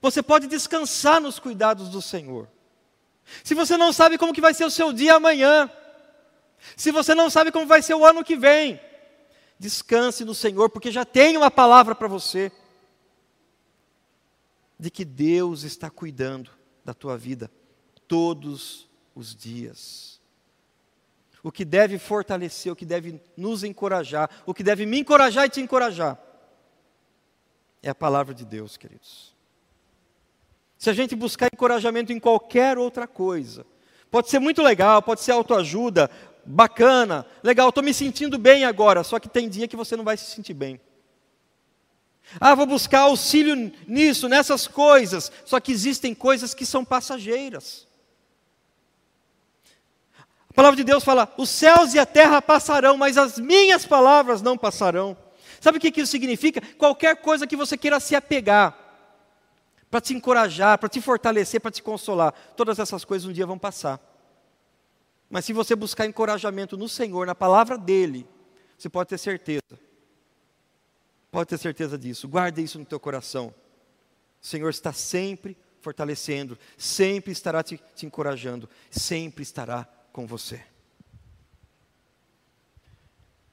Você 0.00 0.22
pode 0.22 0.46
descansar 0.46 1.20
nos 1.20 1.38
cuidados 1.38 1.88
do 1.88 2.02
Senhor. 2.02 2.48
Se 3.44 3.54
você 3.54 3.76
não 3.76 3.92
sabe 3.92 4.16
como 4.16 4.32
que 4.32 4.40
vai 4.40 4.54
ser 4.54 4.64
o 4.64 4.70
seu 4.70 4.92
dia 4.92 5.14
amanhã, 5.14 5.70
se 6.76 6.90
você 6.90 7.14
não 7.14 7.28
sabe 7.30 7.52
como 7.52 7.66
vai 7.66 7.82
ser 7.82 7.94
o 7.94 8.04
ano 8.04 8.24
que 8.24 8.36
vem, 8.36 8.80
descanse 9.58 10.24
no 10.24 10.34
Senhor, 10.34 10.70
porque 10.70 10.90
já 10.90 11.04
tem 11.04 11.36
uma 11.36 11.50
palavra 11.50 11.94
para 11.94 12.08
você 12.08 12.50
de 14.78 14.90
que 14.90 15.04
Deus 15.04 15.64
está 15.64 15.90
cuidando 15.90 16.50
da 16.84 16.94
tua 16.94 17.18
vida 17.18 17.50
todos 18.06 18.88
os 19.14 19.34
dias. 19.34 20.17
O 21.42 21.52
que 21.52 21.64
deve 21.64 21.98
fortalecer, 21.98 22.72
o 22.72 22.76
que 22.76 22.84
deve 22.84 23.20
nos 23.36 23.62
encorajar, 23.64 24.28
o 24.44 24.52
que 24.52 24.62
deve 24.62 24.84
me 24.84 25.00
encorajar 25.00 25.46
e 25.46 25.50
te 25.50 25.60
encorajar, 25.60 26.18
é 27.82 27.88
a 27.88 27.94
palavra 27.94 28.34
de 28.34 28.44
Deus, 28.44 28.76
queridos. 28.76 29.34
Se 30.76 30.90
a 30.90 30.92
gente 30.92 31.16
buscar 31.16 31.48
encorajamento 31.52 32.12
em 32.12 32.20
qualquer 32.20 32.78
outra 32.78 33.06
coisa, 33.06 33.66
pode 34.10 34.30
ser 34.30 34.38
muito 34.38 34.62
legal, 34.62 35.02
pode 35.02 35.20
ser 35.22 35.32
autoajuda, 35.32 36.10
bacana, 36.44 37.26
legal, 37.42 37.68
estou 37.68 37.82
me 37.82 37.92
sentindo 37.92 38.38
bem 38.38 38.64
agora, 38.64 39.02
só 39.02 39.18
que 39.18 39.28
tem 39.28 39.48
dia 39.48 39.68
que 39.68 39.76
você 39.76 39.96
não 39.96 40.04
vai 40.04 40.16
se 40.16 40.30
sentir 40.30 40.54
bem. 40.54 40.80
Ah, 42.40 42.54
vou 42.54 42.66
buscar 42.66 43.00
auxílio 43.00 43.72
nisso, 43.86 44.28
nessas 44.28 44.66
coisas, 44.66 45.32
só 45.44 45.58
que 45.58 45.72
existem 45.72 46.14
coisas 46.14 46.52
que 46.52 46.66
são 46.66 46.84
passageiras. 46.84 47.87
Palavra 50.58 50.76
de 50.76 50.82
Deus 50.82 51.04
fala: 51.04 51.32
os 51.38 51.48
céus 51.48 51.94
e 51.94 52.00
a 52.00 52.04
terra 52.04 52.42
passarão, 52.42 52.96
mas 52.96 53.16
as 53.16 53.38
minhas 53.38 53.86
palavras 53.86 54.42
não 54.42 54.58
passarão. 54.58 55.16
Sabe 55.60 55.78
o 55.78 55.80
que 55.80 56.00
isso 56.00 56.10
significa? 56.10 56.60
Qualquer 56.76 57.16
coisa 57.16 57.46
que 57.46 57.54
você 57.54 57.76
queira 57.76 58.00
se 58.00 58.16
apegar, 58.16 58.76
para 59.88 60.00
te 60.00 60.14
encorajar, 60.14 60.76
para 60.76 60.88
te 60.88 61.00
fortalecer, 61.00 61.60
para 61.60 61.70
te 61.70 61.80
consolar, 61.80 62.34
todas 62.56 62.80
essas 62.80 63.04
coisas 63.04 63.28
um 63.28 63.32
dia 63.32 63.46
vão 63.46 63.56
passar. 63.56 64.00
Mas 65.30 65.44
se 65.44 65.52
você 65.52 65.76
buscar 65.76 66.06
encorajamento 66.06 66.76
no 66.76 66.88
Senhor, 66.88 67.24
na 67.24 67.36
palavra 67.36 67.78
dEle, 67.78 68.26
você 68.76 68.88
pode 68.88 69.10
ter 69.10 69.18
certeza. 69.18 69.78
Pode 71.30 71.50
ter 71.50 71.58
certeza 71.58 71.96
disso. 71.96 72.26
Guarde 72.26 72.62
isso 72.62 72.80
no 72.80 72.84
teu 72.84 72.98
coração. 72.98 73.54
O 74.42 74.46
Senhor 74.46 74.70
está 74.70 74.92
sempre 74.92 75.56
fortalecendo, 75.80 76.58
sempre 76.76 77.30
estará 77.30 77.62
te, 77.62 77.80
te 77.94 78.06
encorajando, 78.06 78.68
sempre 78.90 79.42
estará 79.42 79.86
com 80.18 80.26
você. 80.26 80.60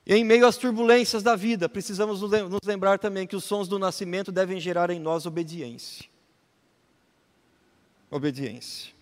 E 0.03 0.15
em 0.15 0.23
meio 0.23 0.47
às 0.47 0.57
turbulências 0.57 1.21
da 1.21 1.35
vida, 1.35 1.69
precisamos 1.69 2.21
nos 2.21 2.59
lembrar 2.65 2.97
também 2.97 3.27
que 3.27 3.35
os 3.35 3.43
sons 3.43 3.67
do 3.67 3.77
nascimento 3.77 4.31
devem 4.31 4.59
gerar 4.59 4.89
em 4.89 4.99
nós 4.99 5.27
obediência. 5.27 6.09
Obediência. 8.09 8.95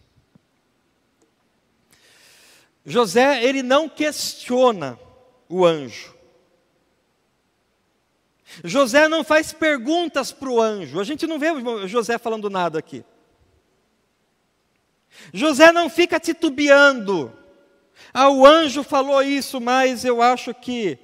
José, 2.85 3.41
ele 3.41 3.63
não 3.63 3.87
questiona 3.87 4.99
o 5.47 5.65
anjo. 5.65 6.13
José 8.61 9.07
não 9.07 9.23
faz 9.23 9.53
perguntas 9.53 10.33
para 10.33 10.49
o 10.49 10.61
anjo. 10.61 10.99
A 10.99 11.05
gente 11.05 11.25
não 11.25 11.39
vê 11.39 11.47
José 11.87 12.17
falando 12.17 12.49
nada 12.49 12.77
aqui. 12.77 13.05
José 15.33 15.71
não 15.71 15.89
fica 15.89 16.19
titubeando. 16.19 17.41
Ah, 18.13 18.29
o 18.29 18.45
anjo 18.45 18.83
falou 18.83 19.23
isso, 19.23 19.59
mas 19.59 20.05
eu 20.05 20.21
acho 20.21 20.53
que. 20.53 20.99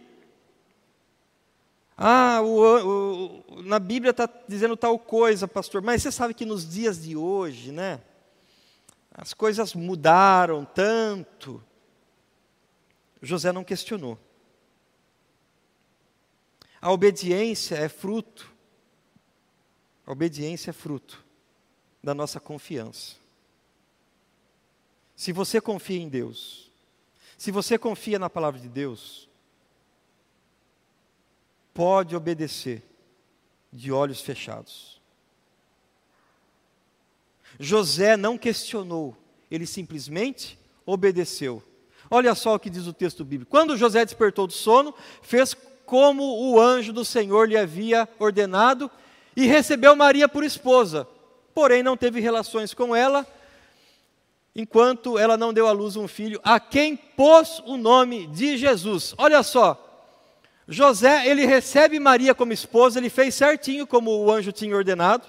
Ah, 1.98 2.40
o, 2.42 3.44
o, 3.48 3.62
na 3.64 3.80
Bíblia 3.80 4.12
está 4.12 4.30
dizendo 4.48 4.78
tal 4.78 4.98
coisa, 5.00 5.48
pastor. 5.48 5.82
Mas 5.82 6.04
você 6.04 6.12
sabe 6.12 6.34
que 6.34 6.46
nos 6.46 6.70
dias 6.70 7.02
de 7.02 7.18
hoje, 7.18 7.72
né? 7.72 8.00
As 9.12 9.34
coisas 9.34 9.74
mudaram 9.74 10.64
tanto. 10.64 11.62
José 13.22 13.52
não 13.52 13.64
questionou. 13.64 14.18
A 16.80 16.92
obediência 16.92 17.76
é 17.76 17.90
fruto. 17.90 18.50
A 20.06 20.12
obediência 20.12 20.70
é 20.70 20.74
fruto 20.74 21.26
da 22.02 22.14
nossa 22.14 22.40
confiança. 22.40 23.16
Se 25.16 25.34
você 25.34 25.60
confia 25.60 26.00
em 26.00 26.08
Deus, 26.08 26.69
se 27.40 27.52
você 27.52 27.78
confia 27.78 28.20
na 28.20 28.30
palavra 28.30 28.60
de 28.60 28.68
Deus, 28.68 29.30
pode 31.74 32.14
obedecer 32.14 32.84
de 33.72 33.94
olhos 33.94 34.20
fechados. 34.20 35.02
José 37.58 38.18
não 38.18 38.38
questionou, 38.38 39.16
ele 39.50 39.66
simplesmente 39.66 40.60
obedeceu. 40.86 41.64
Olha 42.12 42.36
só 42.36 42.56
o 42.56 42.60
que 42.60 42.70
diz 42.70 42.88
o 42.88 42.94
texto 42.94 43.24
bíblico. 43.24 43.50
Quando 43.50 43.78
José 43.78 44.04
despertou 44.04 44.46
do 44.46 44.52
sono, 44.52 44.94
fez 45.22 45.56
como 45.86 46.52
o 46.52 46.60
anjo 46.60 46.92
do 46.92 47.06
Senhor 47.06 47.48
lhe 47.48 47.56
havia 47.56 48.06
ordenado 48.20 48.92
e 49.34 49.46
recebeu 49.46 49.96
Maria 49.96 50.28
por 50.28 50.44
esposa. 50.44 51.08
Porém, 51.54 51.84
não 51.84 51.96
teve 51.96 52.20
relações 52.20 52.74
com 52.74 52.94
ela 52.94 53.26
enquanto 54.56 55.18
ela 55.18 55.38
não 55.38 55.54
deu 55.54 55.68
à 55.68 55.72
luz 55.72 55.96
um 55.96 56.08
filho, 56.08 56.40
a 56.44 56.60
quem 56.60 56.96
pôs 56.96 57.62
o 57.66 57.78
nome 57.78 58.28
de 58.28 58.58
Jesus. 58.58 59.14
Olha 59.18 59.44
só, 59.44 59.86
José, 60.68 61.28
ele 61.28 61.46
recebe 61.46 62.00
Maria 62.00 62.36
como 62.36 62.54
esposa, 62.54 63.00
ele 63.00 63.10
fez 63.10 63.34
certinho 63.36 63.88
como 63.88 64.12
o 64.12 64.32
anjo 64.32 64.52
tinha 64.52 64.76
ordenado. 64.76 65.26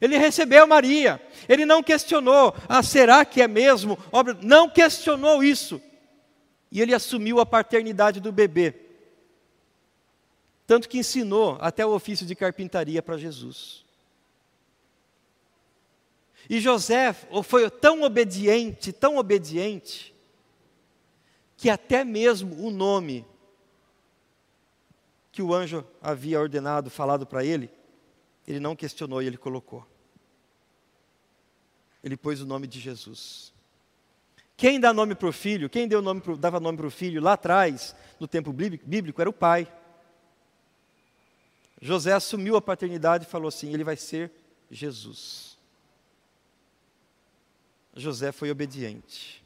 Ele 0.00 0.16
recebeu 0.16 0.66
Maria, 0.66 1.20
ele 1.48 1.66
não 1.66 1.82
questionou, 1.82 2.54
ah, 2.68 2.82
será 2.82 3.24
que 3.24 3.42
é 3.42 3.46
mesmo? 3.46 3.98
Não 4.42 4.68
questionou 4.68 5.44
isso. 5.44 5.80
E 6.70 6.80
ele 6.80 6.94
assumiu 6.94 7.38
a 7.38 7.46
paternidade 7.46 8.18
do 8.18 8.32
bebê. 8.32 8.74
Tanto 10.66 10.88
que 10.88 10.98
ensinou 10.98 11.58
até 11.60 11.84
o 11.84 11.90
ofício 11.90 12.24
de 12.24 12.34
carpintaria 12.34 13.02
para 13.02 13.18
Jesus. 13.18 13.81
E 16.48 16.60
José 16.60 17.12
foi 17.44 17.70
tão 17.70 18.02
obediente, 18.02 18.92
tão 18.92 19.16
obediente, 19.16 20.14
que 21.56 21.70
até 21.70 22.04
mesmo 22.04 22.66
o 22.66 22.70
nome 22.70 23.24
que 25.30 25.40
o 25.40 25.54
anjo 25.54 25.84
havia 26.00 26.40
ordenado, 26.40 26.90
falado 26.90 27.26
para 27.26 27.44
ele, 27.44 27.70
ele 28.46 28.60
não 28.60 28.76
questionou 28.76 29.22
e 29.22 29.26
ele 29.26 29.38
colocou. 29.38 29.86
Ele 32.04 32.16
pôs 32.16 32.40
o 32.40 32.46
nome 32.46 32.66
de 32.66 32.78
Jesus. 32.80 33.52
Quem 34.56 34.78
dá 34.78 34.92
nome 34.92 35.14
para 35.14 35.28
o 35.28 35.32
filho, 35.32 35.70
quem 35.70 35.88
deu 35.88 36.02
nome 36.02 36.20
pro, 36.20 36.36
dava 36.36 36.60
nome 36.60 36.76
para 36.76 36.86
o 36.86 36.90
filho 36.90 37.22
lá 37.22 37.32
atrás, 37.32 37.96
no 38.20 38.28
tempo 38.28 38.52
bíblico, 38.52 39.20
era 39.20 39.30
o 39.30 39.32
pai. 39.32 39.72
José 41.80 42.12
assumiu 42.12 42.56
a 42.56 42.62
paternidade 42.62 43.24
e 43.24 43.28
falou 43.28 43.48
assim: 43.48 43.72
ele 43.72 43.84
vai 43.84 43.96
ser 43.96 44.30
Jesus. 44.70 45.51
José 47.94 48.32
foi 48.32 48.50
obediente. 48.50 49.42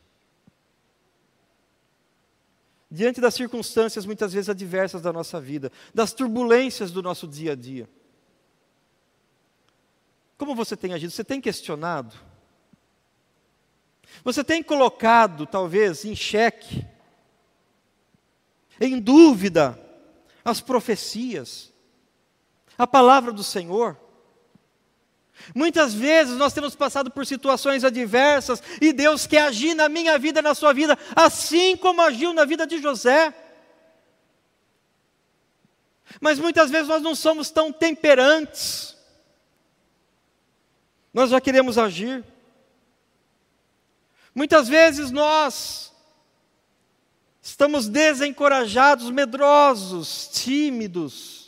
Diante 2.91 3.21
das 3.21 3.35
circunstâncias 3.35 4.07
muitas 4.07 4.33
vezes 4.33 4.49
adversas 4.49 5.03
da 5.03 5.13
nossa 5.13 5.41
vida, 5.41 5.73
das 5.93 6.13
turbulências 6.13 6.91
do 6.91 7.03
nosso 7.03 7.27
dia 7.27 7.53
a 7.53 7.57
dia, 7.57 7.89
como 10.39 10.55
você 10.55 10.77
tem 10.77 10.93
agido? 10.93 11.11
Você 11.11 11.25
tem 11.25 11.41
questionado? 11.41 12.15
Você 14.23 14.45
tem 14.45 14.63
colocado, 14.63 15.47
talvez, 15.47 16.05
em 16.05 16.15
xeque, 16.15 16.87
em 18.81 19.01
dúvida, 19.01 19.79
as 20.45 20.61
profecias, 20.61 21.73
a 22.79 22.87
palavra 22.87 23.33
do 23.33 23.43
Senhor? 23.43 23.99
Muitas 25.55 25.94
vezes 25.94 26.37
nós 26.37 26.53
temos 26.53 26.75
passado 26.75 27.11
por 27.11 27.27
situações 27.27 27.85
adversas 27.85 28.62
e 28.81 28.92
Deus 28.92 29.27
quer 29.27 29.42
agir 29.42 29.75
na 29.75 29.88
minha 29.88 30.18
vida, 30.18 30.42
na 30.42 30.55
sua 30.55 30.72
vida, 30.72 30.99
assim 31.14 31.77
como 31.77 32.03
agiu 32.03 32.33
na 32.33 32.44
vida 32.44 32.66
de 32.66 32.81
José. 32.81 33.35
Mas 36.20 36.38
muitas 36.38 36.70
vezes 36.70 36.88
nós 36.88 37.03
não 37.03 37.14
somos 37.14 37.51
tão 37.51 37.72
temperantes. 37.72 38.96
Nós 41.12 41.31
já 41.31 41.40
queremos 41.40 41.79
agir. 41.79 42.25
Muitas 44.35 44.68
vezes 44.68 45.11
nós 45.11 45.92
estamos 47.40 47.88
desencorajados, 47.88 49.11
medrosos, 49.11 50.29
tímidos 50.33 51.46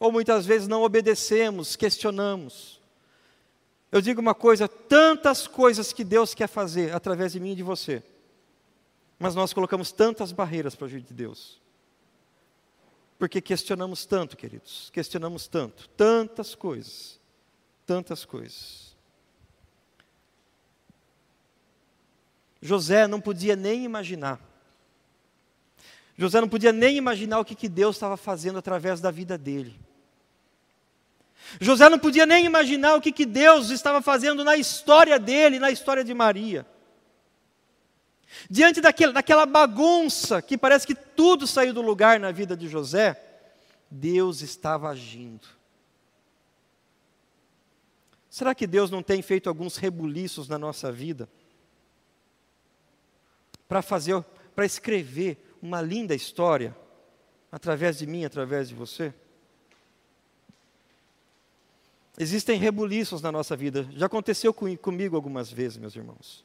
ou 0.00 0.10
muitas 0.10 0.46
vezes 0.46 0.66
não 0.66 0.82
obedecemos, 0.82 1.76
questionamos. 1.76 2.80
Eu 3.92 4.00
digo 4.00 4.20
uma 4.20 4.34
coisa: 4.34 4.66
tantas 4.66 5.46
coisas 5.46 5.92
que 5.92 6.02
Deus 6.02 6.34
quer 6.34 6.48
fazer 6.48 6.94
através 6.94 7.32
de 7.32 7.38
mim 7.38 7.52
e 7.52 7.56
de 7.56 7.62
você, 7.62 8.02
mas 9.18 9.34
nós 9.34 9.52
colocamos 9.52 9.92
tantas 9.92 10.32
barreiras 10.32 10.74
para 10.74 10.86
o 10.86 10.88
agir 10.88 11.02
de 11.02 11.12
Deus. 11.12 11.60
Porque 13.18 13.42
questionamos 13.42 14.06
tanto, 14.06 14.34
queridos, 14.34 14.88
questionamos 14.90 15.46
tanto, 15.46 15.86
tantas 15.90 16.54
coisas, 16.54 17.20
tantas 17.84 18.24
coisas. 18.24 18.96
José 22.62 23.06
não 23.06 23.20
podia 23.20 23.54
nem 23.54 23.84
imaginar. 23.84 24.40
José 26.16 26.40
não 26.40 26.48
podia 26.48 26.72
nem 26.72 26.96
imaginar 26.96 27.40
o 27.40 27.44
que, 27.44 27.54
que 27.54 27.68
Deus 27.68 27.96
estava 27.96 28.16
fazendo 28.16 28.58
através 28.58 29.00
da 29.00 29.10
vida 29.10 29.36
dele. 29.36 29.78
José 31.58 31.88
não 31.88 31.98
podia 31.98 32.26
nem 32.26 32.44
imaginar 32.44 32.94
o 32.94 33.00
que, 33.00 33.10
que 33.10 33.24
Deus 33.24 33.70
estava 33.70 34.02
fazendo 34.02 34.44
na 34.44 34.56
história 34.56 35.18
dele, 35.18 35.58
na 35.58 35.70
história 35.70 36.04
de 36.04 36.12
Maria. 36.12 36.66
Diante 38.48 38.80
daquele, 38.80 39.12
daquela 39.12 39.46
bagunça 39.46 40.40
que 40.40 40.56
parece 40.56 40.86
que 40.86 40.94
tudo 40.94 41.46
saiu 41.46 41.72
do 41.72 41.82
lugar 41.82 42.20
na 42.20 42.30
vida 42.30 42.56
de 42.56 42.68
José, 42.68 43.20
Deus 43.90 44.40
estava 44.40 44.88
agindo. 44.88 45.48
Será 48.28 48.54
que 48.54 48.66
Deus 48.66 48.90
não 48.90 49.02
tem 49.02 49.20
feito 49.22 49.48
alguns 49.48 49.76
rebuliços 49.76 50.48
na 50.48 50.56
nossa 50.56 50.92
vida? 50.92 51.28
Para 53.66 53.82
fazer, 53.82 54.22
para 54.54 54.64
escrever 54.64 55.56
uma 55.60 55.82
linda 55.82 56.14
história 56.14 56.76
através 57.50 57.98
de 57.98 58.06
mim, 58.06 58.24
através 58.24 58.68
de 58.68 58.74
você? 58.74 59.12
Existem 62.18 62.58
rebuliços 62.58 63.22
na 63.22 63.30
nossa 63.30 63.56
vida. 63.56 63.88
Já 63.92 64.06
aconteceu 64.06 64.52
com, 64.52 64.76
comigo 64.76 65.16
algumas 65.16 65.50
vezes, 65.50 65.78
meus 65.78 65.94
irmãos. 65.96 66.44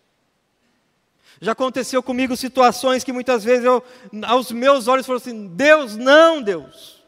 Já 1.42 1.52
aconteceu 1.52 2.02
comigo 2.02 2.38
situações 2.38 3.04
que 3.04 3.12
muitas 3.12 3.44
vezes 3.44 3.66
eu, 3.66 3.84
aos 4.26 4.52
meus 4.52 4.88
olhos, 4.88 5.06
falo 5.06 5.18
assim: 5.18 5.48
Deus, 5.48 5.96
não, 5.96 6.42
Deus. 6.42 7.04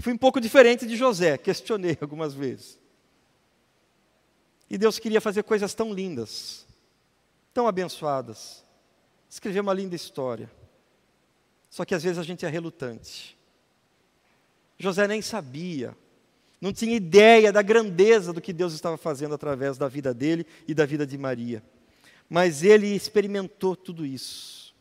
fui 0.00 0.12
um 0.12 0.18
pouco 0.18 0.40
diferente 0.40 0.86
de 0.86 0.96
José, 0.96 1.36
questionei 1.36 1.98
algumas 2.00 2.32
vezes. 2.32 2.78
E 4.70 4.78
Deus 4.78 4.98
queria 4.98 5.20
fazer 5.20 5.42
coisas 5.42 5.74
tão 5.74 5.92
lindas, 5.92 6.66
tão 7.52 7.68
abençoadas, 7.68 8.64
escrever 9.28 9.60
uma 9.60 9.74
linda 9.74 9.94
história. 9.94 10.50
Só 11.68 11.84
que 11.84 11.94
às 11.94 12.02
vezes 12.02 12.18
a 12.18 12.22
gente 12.22 12.46
é 12.46 12.48
relutante. 12.48 13.36
José 14.78 15.06
nem 15.06 15.20
sabia, 15.20 15.96
não 16.62 16.72
tinha 16.72 16.96
ideia 16.96 17.52
da 17.52 17.60
grandeza 17.60 18.32
do 18.32 18.40
que 18.40 18.54
Deus 18.54 18.72
estava 18.72 18.96
fazendo 18.96 19.34
através 19.34 19.76
da 19.76 19.86
vida 19.86 20.14
dele 20.14 20.46
e 20.66 20.72
da 20.72 20.86
vida 20.86 21.06
de 21.06 21.18
Maria. 21.18 21.62
Mas 22.30 22.62
ele 22.62 22.86
experimentou 22.86 23.76
tudo 23.76 24.06
isso. 24.06 24.74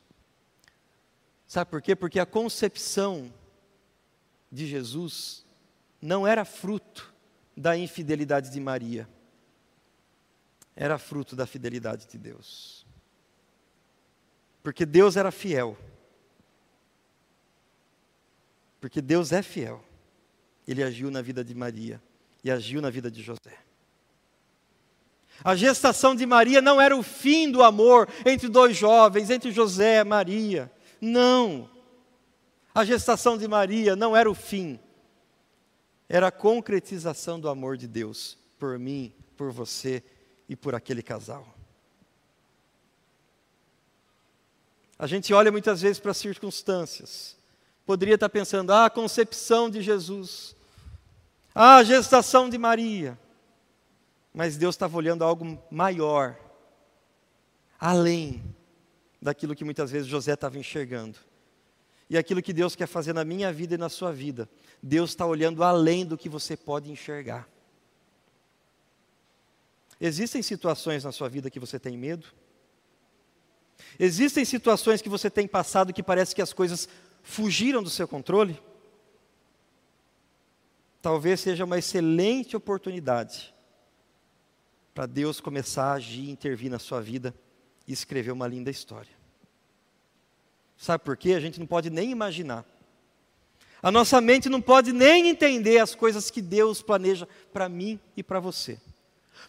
Sabe 1.46 1.70
por 1.70 1.82
quê? 1.82 1.94
Porque 1.94 2.22
a 2.22 2.26
concepção 2.26 3.34
de 4.50 4.66
Jesus 4.66 5.46
não 6.02 6.26
era 6.26 6.46
fruto 6.46 7.14
da 7.58 7.76
infidelidade 7.76 8.50
de 8.50 8.60
Maria 8.62 9.06
era 10.76 10.98
fruto 10.98 11.36
da 11.36 11.46
fidelidade 11.46 12.08
de 12.08 12.18
Deus. 12.18 12.86
Porque 14.64 14.86
Deus 14.86 15.16
era 15.16 15.32
fiel. 15.32 15.78
Porque 18.80 19.02
Deus 19.02 19.32
é 19.32 19.42
fiel. 19.42 19.84
Ele 20.68 20.84
agiu 20.84 21.10
na 21.12 21.22
vida 21.22 21.44
de 21.44 21.56
Maria 21.56 22.02
e 22.44 22.52
agiu 22.52 22.82
na 22.82 22.90
vida 22.90 23.10
de 23.10 23.22
José. 23.22 23.58
A 25.44 25.56
gestação 25.56 26.16
de 26.16 26.26
Maria 26.26 26.62
não 26.62 26.80
era 26.80 26.96
o 26.96 27.02
fim 27.02 27.52
do 27.52 27.64
amor 27.64 28.08
entre 28.26 28.48
dois 28.48 28.78
jovens, 28.78 29.30
entre 29.30 29.52
José 29.52 30.00
e 30.00 30.04
Maria. 30.04 30.72
Não. 31.00 31.70
A 32.74 32.86
gestação 32.86 33.38
de 33.38 33.48
Maria 33.48 33.96
não 33.96 34.16
era 34.16 34.30
o 34.30 34.36
fim. 34.36 34.80
Era 36.08 36.28
a 36.28 36.32
concretização 36.32 37.40
do 37.40 37.50
amor 37.50 37.76
de 37.76 37.88
Deus 37.88 38.38
por 38.60 38.78
mim, 38.78 39.14
por 39.36 39.52
você 39.52 40.04
e 40.48 40.56
por 40.56 40.76
aquele 40.76 41.02
casal. 41.02 41.48
A 45.00 45.08
gente 45.08 45.34
olha 45.34 45.52
muitas 45.52 45.82
vezes 45.82 46.00
para 46.00 46.12
as 46.12 46.18
circunstâncias. 46.18 47.36
Poderia 47.86 48.16
estar 48.16 48.30
pensando, 48.30 48.72
ah, 48.72 48.86
a 48.86 48.90
concepção 48.90 49.70
de 49.70 49.82
Jesus, 49.82 50.56
ah, 51.54 51.78
a 51.78 51.84
gestação 51.84 52.50
de 52.50 52.58
Maria. 52.58 53.20
Mas 54.34 54.56
Deus 54.56 54.76
estava 54.76 54.96
olhando 54.98 55.24
algo 55.24 55.62
maior, 55.70 56.38
além 57.80 58.44
daquilo 59.22 59.56
que 59.56 59.66
muitas 59.66 59.92
vezes 59.92 60.08
José 60.08 60.34
estava 60.34 60.58
enxergando. 60.58 61.18
E 62.10 62.18
aquilo 62.18 62.42
que 62.42 62.54
Deus 62.54 62.76
quer 62.76 62.88
fazer 62.88 63.14
na 63.14 63.24
minha 63.24 63.54
vida 63.54 63.76
e 63.76 63.78
na 63.78 63.90
sua 63.90 64.12
vida, 64.12 64.50
Deus 64.82 65.12
está 65.12 65.26
olhando 65.26 65.64
além 65.64 66.06
do 66.06 66.18
que 66.18 66.28
você 66.28 66.58
pode 66.58 66.92
enxergar. 66.92 67.48
Existem 70.00 70.42
situações 70.42 71.04
na 71.04 71.12
sua 71.12 71.30
vida 71.30 71.50
que 71.50 71.60
você 71.60 71.80
tem 71.80 71.96
medo? 71.96 72.28
Existem 74.00 74.44
situações 74.44 75.02
que 75.02 75.10
você 75.10 75.30
tem 75.30 75.48
passado 75.48 75.94
que 75.94 76.02
parece 76.02 76.34
que 76.34 76.42
as 76.42 76.52
coisas 76.52 76.90
fugiram 77.24 77.82
do 77.82 77.90
seu 77.90 78.08
controle? 78.08 78.60
Talvez 81.02 81.40
seja 81.40 81.66
uma 81.66 81.80
excelente 81.80 82.56
oportunidade 82.56 83.54
para 84.94 85.06
Deus 85.06 85.40
começar 85.40 85.86
a 85.86 85.94
agir, 85.94 86.30
intervir 86.30 86.70
na 86.70 86.80
sua 86.80 87.02
vida 87.02 87.34
e 87.88 87.94
escrever 87.94 88.32
uma 88.32 88.48
linda 88.48 88.70
história. 88.70 89.12
Sabe 90.78 91.04
por 91.04 91.16
quê? 91.16 91.34
A 91.34 91.40
gente 91.40 91.60
não 91.60 91.68
pode 91.68 91.90
nem 91.90 92.12
imaginar. 92.12 92.66
A 93.82 93.92
nossa 93.92 94.22
mente 94.22 94.48
não 94.48 94.62
pode 94.62 94.94
nem 94.94 95.28
entender 95.28 95.80
as 95.80 95.96
coisas 95.96 96.30
que 96.30 96.42
Deus 96.42 96.82
planeja 96.82 97.28
para 97.52 97.68
mim 97.68 98.00
e 98.16 98.22
para 98.22 98.40
você. 98.40 98.80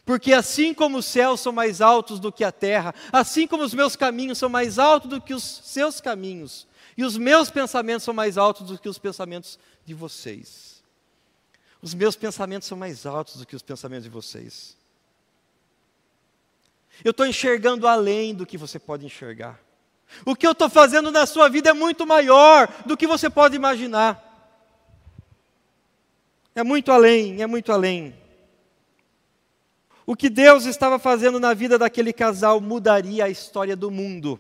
Porque 0.05 0.33
assim 0.33 0.75
como 0.75 0.99
os 0.99 1.07
céus 1.07 1.41
são 1.41 1.53
mais 1.53 1.81
altos 1.81 2.19
do 2.19 2.33
que 2.33 2.43
a 2.43 2.51
terra, 2.51 2.95
assim 3.13 3.47
como 3.47 3.63
os 3.63 3.73
meus 3.73 3.95
caminhos 3.95 4.39
são 4.39 4.49
mais 4.49 4.79
altos 4.79 5.09
do 5.09 5.21
que 5.21 5.33
os 5.33 5.43
seus 5.43 6.01
caminhos, 6.01 6.67
e 6.97 7.05
os 7.05 7.17
meus 7.17 7.51
pensamentos 7.51 8.05
são 8.05 8.13
mais 8.13 8.37
altos 8.37 8.67
do 8.67 8.79
que 8.79 8.89
os 8.89 8.99
pensamentos 8.99 9.59
de 9.85 9.95
vocês. 9.95 10.83
Os 11.81 11.95
meus 11.95 12.17
pensamentos 12.17 12.69
são 12.69 12.77
mais 12.77 13.07
altos 13.07 13.37
do 13.37 13.47
que 13.47 13.57
os 13.57 13.63
pensamentos 13.63 14.05
de 14.05 14.11
vocês. 14.11 14.77
Eu 17.05 17.11
estou 17.11 17.27
enxergando 17.27 17.89
além 17.89 18.35
do 18.35 18.47
que 18.47 18.59
você 18.59 18.79
pode 18.79 19.07
enxergar. 19.07 19.59
O 20.27 20.37
que 20.37 20.47
eu 20.47 20.53
estou 20.53 20.69
fazendo 20.69 21.11
na 21.11 21.27
sua 21.27 21.49
vida 21.49 21.71
é 21.71 21.73
muito 21.73 22.07
maior 22.07 22.69
do 22.87 22.97
que 22.97 23.07
você 23.07 23.31
pode 23.31 23.57
imaginar. 23.57 24.29
É 26.55 26.63
muito 26.63 26.93
além, 26.93 27.41
é 27.41 27.47
muito 27.47 27.73
além. 27.73 28.22
O 30.05 30.17
que 30.17 30.29
Deus 30.29 30.65
estava 30.65 30.99
fazendo 30.99 31.39
na 31.39 31.55
vida 31.55 31.79
daquele 31.79 32.13
casal 32.13 32.61
mudaria 32.61 33.25
a 33.25 33.31
história 33.31 33.77
do 33.77 33.91
mundo. 33.91 34.39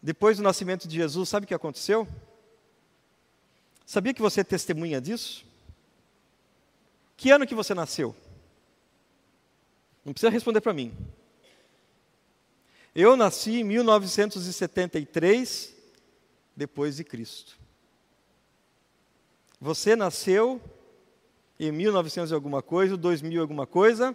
Depois 0.00 0.36
do 0.36 0.42
nascimento 0.42 0.86
de 0.86 0.96
Jesus, 0.96 1.28
sabe 1.28 1.44
o 1.44 1.48
que 1.48 1.54
aconteceu? 1.54 2.06
Sabia 3.84 4.14
que 4.14 4.22
você 4.22 4.42
é 4.42 4.44
testemunha 4.44 5.00
disso? 5.00 5.44
Que 7.16 7.30
ano 7.30 7.46
que 7.46 7.54
você 7.54 7.74
nasceu? 7.74 8.14
Não 10.04 10.12
precisa 10.12 10.30
responder 10.30 10.60
para 10.60 10.72
mim. 10.72 10.96
Eu 12.94 13.16
nasci 13.16 13.60
em 13.60 13.64
1973, 13.64 15.74
depois 16.56 16.96
de 16.96 17.04
Cristo. 17.04 17.58
Você 19.60 19.96
nasceu 19.96 20.60
em 21.58 21.72
1900 21.72 22.30
e 22.30 22.34
alguma 22.34 22.62
coisa, 22.62 22.96
2000 22.96 23.32
e 23.32 23.38
alguma 23.38 23.66
coisa, 23.66 24.14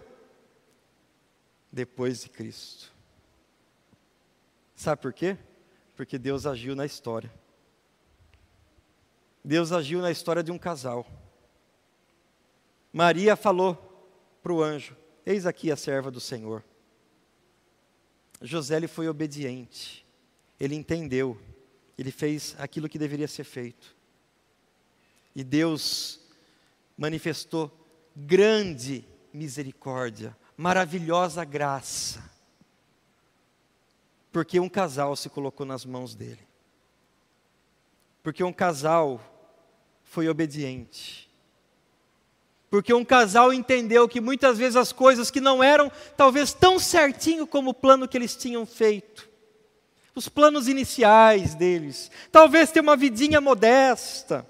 depois 1.70 2.22
de 2.22 2.30
Cristo. 2.30 2.92
Sabe 4.74 5.02
por 5.02 5.12
quê? 5.12 5.36
Porque 5.94 6.18
Deus 6.18 6.46
agiu 6.46 6.74
na 6.74 6.86
história. 6.86 7.30
Deus 9.44 9.72
agiu 9.72 10.00
na 10.00 10.10
história 10.10 10.42
de 10.42 10.50
um 10.50 10.58
casal. 10.58 11.06
Maria 12.92 13.36
falou 13.36 13.76
para 14.42 14.52
o 14.52 14.62
anjo: 14.62 14.96
Eis 15.26 15.46
aqui 15.46 15.70
a 15.70 15.76
serva 15.76 16.10
do 16.10 16.20
Senhor. 16.20 16.64
José 18.40 18.76
ele 18.76 18.88
foi 18.88 19.08
obediente, 19.08 20.04
ele 20.58 20.74
entendeu, 20.74 21.40
ele 21.96 22.10
fez 22.10 22.54
aquilo 22.58 22.88
que 22.88 22.98
deveria 22.98 23.28
ser 23.28 23.44
feito. 23.44 23.96
E 25.34 25.42
Deus 25.42 26.20
manifestou 26.96 27.70
grande 28.14 29.06
misericórdia, 29.32 30.36
maravilhosa 30.56 31.44
graça, 31.44 32.22
porque 34.30 34.60
um 34.60 34.68
casal 34.68 35.16
se 35.16 35.28
colocou 35.28 35.66
nas 35.66 35.84
mãos 35.84 36.14
dele, 36.14 36.46
porque 38.22 38.42
um 38.42 38.52
casal 38.52 39.20
foi 40.04 40.28
obediente, 40.28 41.30
porque 42.70 42.94
um 42.94 43.04
casal 43.04 43.52
entendeu 43.52 44.08
que 44.08 44.20
muitas 44.20 44.58
vezes 44.58 44.76
as 44.76 44.92
coisas 44.92 45.30
que 45.30 45.40
não 45.40 45.62
eram 45.62 45.90
talvez 46.16 46.52
tão 46.52 46.78
certinho 46.78 47.46
como 47.46 47.70
o 47.70 47.74
plano 47.74 48.08
que 48.08 48.16
eles 48.16 48.36
tinham 48.36 48.64
feito, 48.64 49.28
os 50.14 50.28
planos 50.28 50.68
iniciais 50.68 51.56
deles, 51.56 52.10
talvez 52.30 52.70
ter 52.70 52.80
uma 52.80 52.96
vidinha 52.96 53.40
modesta, 53.40 54.48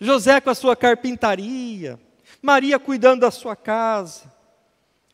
José 0.00 0.40
com 0.40 0.50
a 0.50 0.54
sua 0.54 0.76
carpintaria, 0.76 1.98
Maria 2.42 2.78
cuidando 2.78 3.20
da 3.20 3.30
sua 3.30 3.56
casa. 3.56 4.32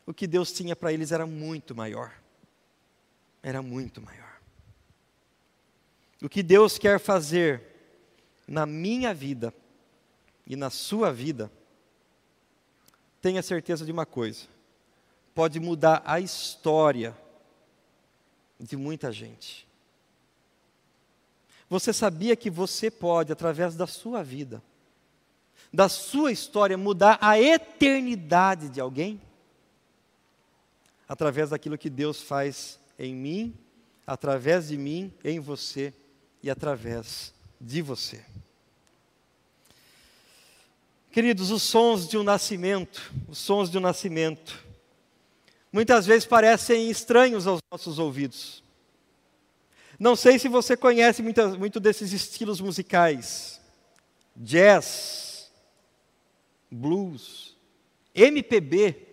O 0.04 0.12
que 0.12 0.26
Deus 0.26 0.52
tinha 0.52 0.74
para 0.74 0.92
eles 0.92 1.12
era 1.12 1.26
muito 1.26 1.74
maior. 1.74 2.12
Era 3.42 3.62
muito 3.62 4.00
maior. 4.00 4.40
O 6.20 6.28
que 6.28 6.42
Deus 6.42 6.78
quer 6.78 6.98
fazer 6.98 7.62
na 8.46 8.66
minha 8.66 9.14
vida 9.14 9.54
e 10.46 10.56
na 10.56 10.70
sua 10.70 11.12
vida, 11.12 11.50
tenha 13.20 13.42
certeza 13.42 13.84
de 13.84 13.92
uma 13.92 14.04
coisa: 14.04 14.46
pode 15.34 15.58
mudar 15.60 16.02
a 16.04 16.20
história 16.20 17.16
de 18.58 18.76
muita 18.76 19.12
gente. 19.12 19.66
Você 21.68 21.92
sabia 21.92 22.36
que 22.36 22.50
você 22.50 22.90
pode, 22.90 23.32
através 23.32 23.74
da 23.74 23.86
sua 23.86 24.22
vida, 24.22 24.62
da 25.72 25.88
sua 25.88 26.30
história 26.30 26.76
mudar 26.76 27.18
a 27.20 27.40
eternidade 27.40 28.68
de 28.68 28.80
alguém? 28.80 29.20
Através 31.08 31.50
daquilo 31.50 31.78
que 31.78 31.88
Deus 31.88 32.20
faz 32.20 32.78
em 32.98 33.14
mim, 33.14 33.54
através 34.06 34.68
de 34.68 34.76
mim, 34.76 35.12
em 35.24 35.40
você 35.40 35.92
e 36.42 36.50
através 36.50 37.32
de 37.60 37.80
você. 37.80 38.24
Queridos, 41.10 41.50
os 41.50 41.62
sons 41.62 42.08
de 42.08 42.16
um 42.16 42.22
nascimento, 42.22 43.12
os 43.28 43.38
sons 43.38 43.70
de 43.70 43.76
um 43.76 43.82
nascimento, 43.82 44.64
muitas 45.70 46.06
vezes 46.06 46.26
parecem 46.26 46.90
estranhos 46.90 47.46
aos 47.46 47.60
nossos 47.70 47.98
ouvidos. 47.98 48.62
Não 49.98 50.16
sei 50.16 50.38
se 50.38 50.48
você 50.48 50.76
conhece 50.76 51.22
muito, 51.22 51.78
desses 51.78 52.12
estilos 52.12 52.60
musicais: 52.60 53.60
jazz, 54.34 55.31
blues, 56.72 57.56
MPB. 58.14 59.08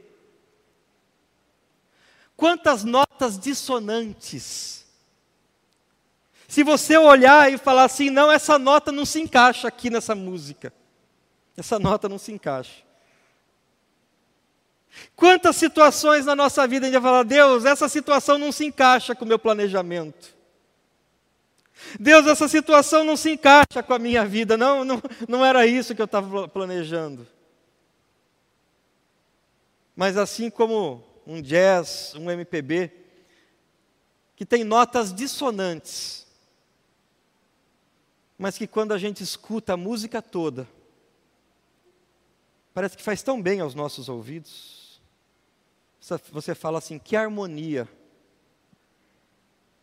Quantas 2.36 2.84
notas 2.84 3.38
dissonantes. 3.38 4.86
Se 6.47 6.64
você 6.64 6.97
olhar 6.97 7.51
e 7.51 7.57
falar 7.57 7.84
assim, 7.84 8.10
não, 8.10 8.32
essa 8.32 8.57
nota 8.57 8.91
não 8.91 9.05
se 9.05 9.20
encaixa 9.20 9.68
aqui 9.68 9.89
nessa 9.89 10.16
música. 10.16 10.74
Essa 11.55 11.78
nota 11.78 12.07
não 12.07 12.18
se 12.18 12.32
encaixa. 12.32 12.84
Quantas 15.16 15.55
situações 15.57 16.26
na 16.26 16.36
nossa 16.36 16.66
vida 16.66 16.86
a 16.86 16.89
gente 16.89 16.99
vai 16.99 17.12
falar, 17.12 17.24
Deus, 17.24 17.66
essa 17.66 17.88
situação 17.88 18.38
não 18.38 18.51
se 18.51 18.66
encaixa 18.66 19.14
com 19.14 19.26
o 19.26 19.28
meu 19.28 19.38
planejamento. 19.38 20.36
Deus, 21.99 22.26
essa 22.28 22.47
situação 22.47 23.03
não 23.03 23.16
se 23.16 23.32
encaixa 23.32 23.84
com 23.84 23.93
a 23.93 23.99
minha 23.99 24.26
vida. 24.26 24.57
Não, 24.57 24.84
não, 24.84 25.01
não 25.28 25.45
era 25.45 25.66
isso 25.66 25.93
que 25.93 26.01
eu 26.01 26.05
estava 26.05 26.47
planejando. 26.47 27.28
Mas 30.00 30.16
assim 30.16 30.50
como 30.50 31.04
um 31.28 31.41
jazz, 31.41 32.16
um 32.16 32.32
MPB, 32.32 32.89
que 34.34 34.45
tem 34.45 34.64
notas 34.64 35.14
dissonantes, 35.14 36.26
mas 38.38 38.58
que 38.58 38.66
quando 38.66 38.93
a 38.93 38.97
gente 38.97 39.22
escuta 39.22 39.74
a 39.74 39.78
música 39.78 40.22
toda, 40.22 40.66
parece 42.74 42.95
que 42.95 43.04
faz 43.04 43.22
tão 43.22 43.41
bem 43.41 43.60
aos 43.60 43.76
nossos 43.76 44.08
ouvidos. 44.08 45.02
Você 46.32 46.56
fala 46.56 46.78
assim: 46.78 46.97
que 46.97 47.18
harmonia, 47.18 47.86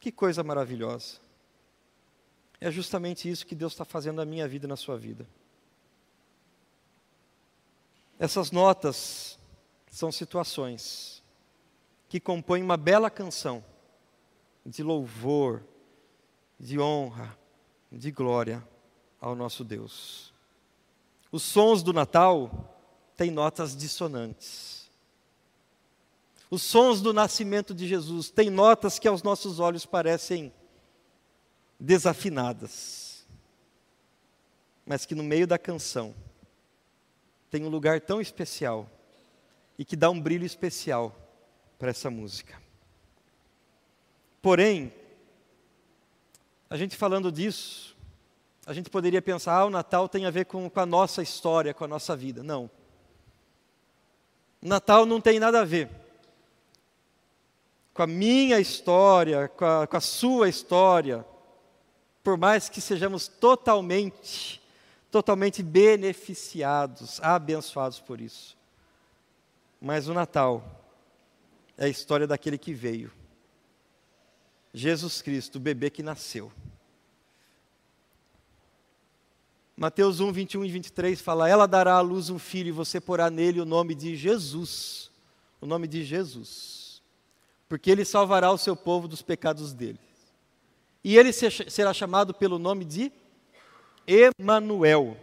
que 0.01 0.11
coisa 0.11 0.43
maravilhosa. 0.43 1.19
É 2.59 2.71
justamente 2.71 3.29
isso 3.29 3.47
que 3.47 3.55
Deus 3.55 3.75
está 3.75 3.85
fazendo 3.85 4.17
na 4.17 4.25
minha 4.25 4.49
vida 4.49 4.64
e 4.64 4.69
na 4.69 4.77
sua 4.77 4.97
vida. 4.97 5.29
Essas 8.19 8.51
notas 8.51 9.39
são 9.97 10.12
situações 10.12 11.24
que 12.07 12.20
compõe 12.20 12.62
uma 12.62 12.76
bela 12.76 13.09
canção 13.09 13.64
de 14.64 14.82
louvor, 14.82 15.62
de 16.61 16.78
honra, 16.78 17.34
de 17.90 18.11
glória 18.11 18.62
ao 19.18 19.34
nosso 19.34 19.64
Deus. 19.64 20.34
Os 21.32 21.42
sons 21.42 21.82
do 21.82 21.94
Natal 21.94 22.76
têm 23.16 23.30
notas 23.30 23.74
dissonantes. 23.74 24.90
Os 26.51 26.61
sons 26.61 27.01
do 27.01 27.14
nascimento 27.14 27.74
de 27.74 27.88
Jesus 27.88 28.28
têm 28.28 28.51
notas 28.51 28.99
que 28.99 29.09
aos 29.09 29.22
nossos 29.22 29.59
olhos 29.59 29.86
parecem 29.86 30.53
desafinadas, 31.80 33.26
mas 34.84 35.07
que 35.07 35.14
no 35.14 35.22
meio 35.22 35.47
da 35.47 35.59
canção 35.59 36.14
tem 37.51 37.64
um 37.64 37.70
lugar 37.70 38.03
tão 38.03 38.20
especial 38.20 38.90
e 39.79 39.85
que 39.85 39.97
dá 39.97 40.11
um 40.11 40.20
brilho 40.20 40.45
especial 40.45 41.14
para 41.79 41.91
essa 41.91 42.11
música. 42.11 42.61
Porém, 44.41 44.93
a 46.70 46.77
gente 46.77 46.97
falando 46.97 47.31
disso, 47.31 47.97
a 48.66 48.72
gente 48.72 48.91
poderia 48.91 49.22
pensar, 49.22 49.57
ah, 49.57 49.66
o 49.66 49.70
Natal 49.70 50.09
tem 50.09 50.27
a 50.27 50.31
ver 50.31 50.47
com, 50.47 50.68
com 50.68 50.81
a 50.81 50.87
nossa 50.87 51.22
história, 51.22 51.74
com 51.74 51.85
a 51.85 51.89
nossa 51.89 52.16
vida. 52.16 52.43
Não. 52.43 52.70
O 54.62 54.68
Natal 54.68 55.07
não 55.07 55.20
tem 55.20 55.39
nada 55.39 55.61
a 55.61 55.64
ver 55.64 55.91
com 57.97 58.03
a 58.03 58.07
minha 58.07 58.61
história, 58.61 59.49
com 59.49 59.64
a, 59.64 59.87
com 59.87 59.97
a 59.97 60.01
sua 60.03 60.51
história, 60.51 61.24
por 62.22 62.37
mais 62.37 62.68
que 62.68 62.79
sejamos 62.79 63.27
totalmente, 63.27 64.61
totalmente 65.11 65.62
beneficiados, 65.62 67.18
abençoados 67.22 67.99
por 67.99 68.20
isso. 68.20 68.55
Mas 69.81 70.09
o 70.09 70.14
Natal 70.14 70.85
é 71.77 71.85
a 71.85 71.89
história 71.89 72.27
daquele 72.27 72.59
que 72.59 72.72
veio. 72.72 73.12
Jesus 74.72 75.22
Cristo, 75.22 75.57
o 75.57 75.61
bebê 75.61 75.91
que 75.91 76.03
nasceu. 76.03 76.53
Mateus 79.77 80.20
1, 80.20 80.33
21 80.33 80.64
e 80.64 80.70
23 80.70 81.20
fala: 81.20 81.49
Ela 81.49 81.66
dará 81.66 81.95
à 81.95 82.01
luz 82.01 82.31
um 82.31 82.39
filho 82.39 82.68
e 82.68 82.72
você 82.72 83.01
porá 83.01 83.29
nele 83.31 83.61
o 83.61 83.66
nome 83.66 83.95
de 83.95 84.16
Jesus. 84.16 85.11
O 85.61 85.66
nome 85.66 85.87
de 85.87 86.03
Jesus. 86.05 87.03
Porque 87.68 87.91
ele 87.91 88.05
salvará 88.05 88.51
o 88.51 88.59
seu 88.59 88.74
povo 88.74 89.07
dos 89.07 89.22
pecados 89.22 89.72
dele. 89.72 89.99
E 91.05 91.16
ele 91.16 91.33
será 91.33 91.93
chamado 91.93 92.33
pelo 92.33 92.59
nome 92.59 92.85
de 92.85 93.12
Emanuel. 94.07 95.16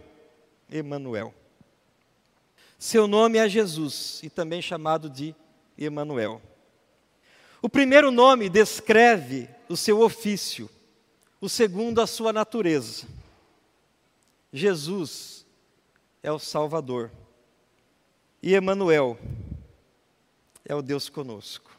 Emanuel. 0.70 1.34
Seu 2.84 3.06
nome 3.06 3.38
é 3.38 3.48
Jesus 3.48 4.20
e 4.22 4.28
também 4.28 4.60
chamado 4.60 5.08
de 5.08 5.34
Emanuel. 5.78 6.42
O 7.62 7.66
primeiro 7.66 8.10
nome 8.10 8.50
descreve 8.50 9.48
o 9.70 9.74
seu 9.74 10.02
ofício, 10.02 10.68
o 11.40 11.48
segundo 11.48 12.02
a 12.02 12.06
sua 12.06 12.30
natureza. 12.30 13.06
Jesus 14.52 15.46
é 16.22 16.30
o 16.30 16.38
Salvador. 16.38 17.10
E 18.42 18.52
Emanuel 18.52 19.18
é 20.62 20.74
o 20.74 20.82
Deus 20.82 21.08
conosco. 21.08 21.74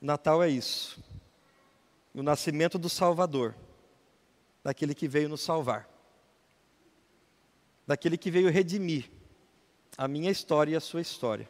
Natal 0.00 0.42
é 0.42 0.48
isso. 0.48 1.00
O 2.12 2.20
nascimento 2.20 2.78
do 2.78 2.88
Salvador, 2.88 3.54
daquele 4.64 4.92
que 4.92 5.06
veio 5.06 5.28
nos 5.28 5.40
salvar. 5.40 5.88
Daquele 7.86 8.18
que 8.18 8.28
veio 8.28 8.50
redimir 8.50 9.21
a 9.96 10.08
minha 10.08 10.30
história 10.30 10.72
e 10.72 10.76
a 10.76 10.80
sua 10.80 11.00
história 11.00 11.48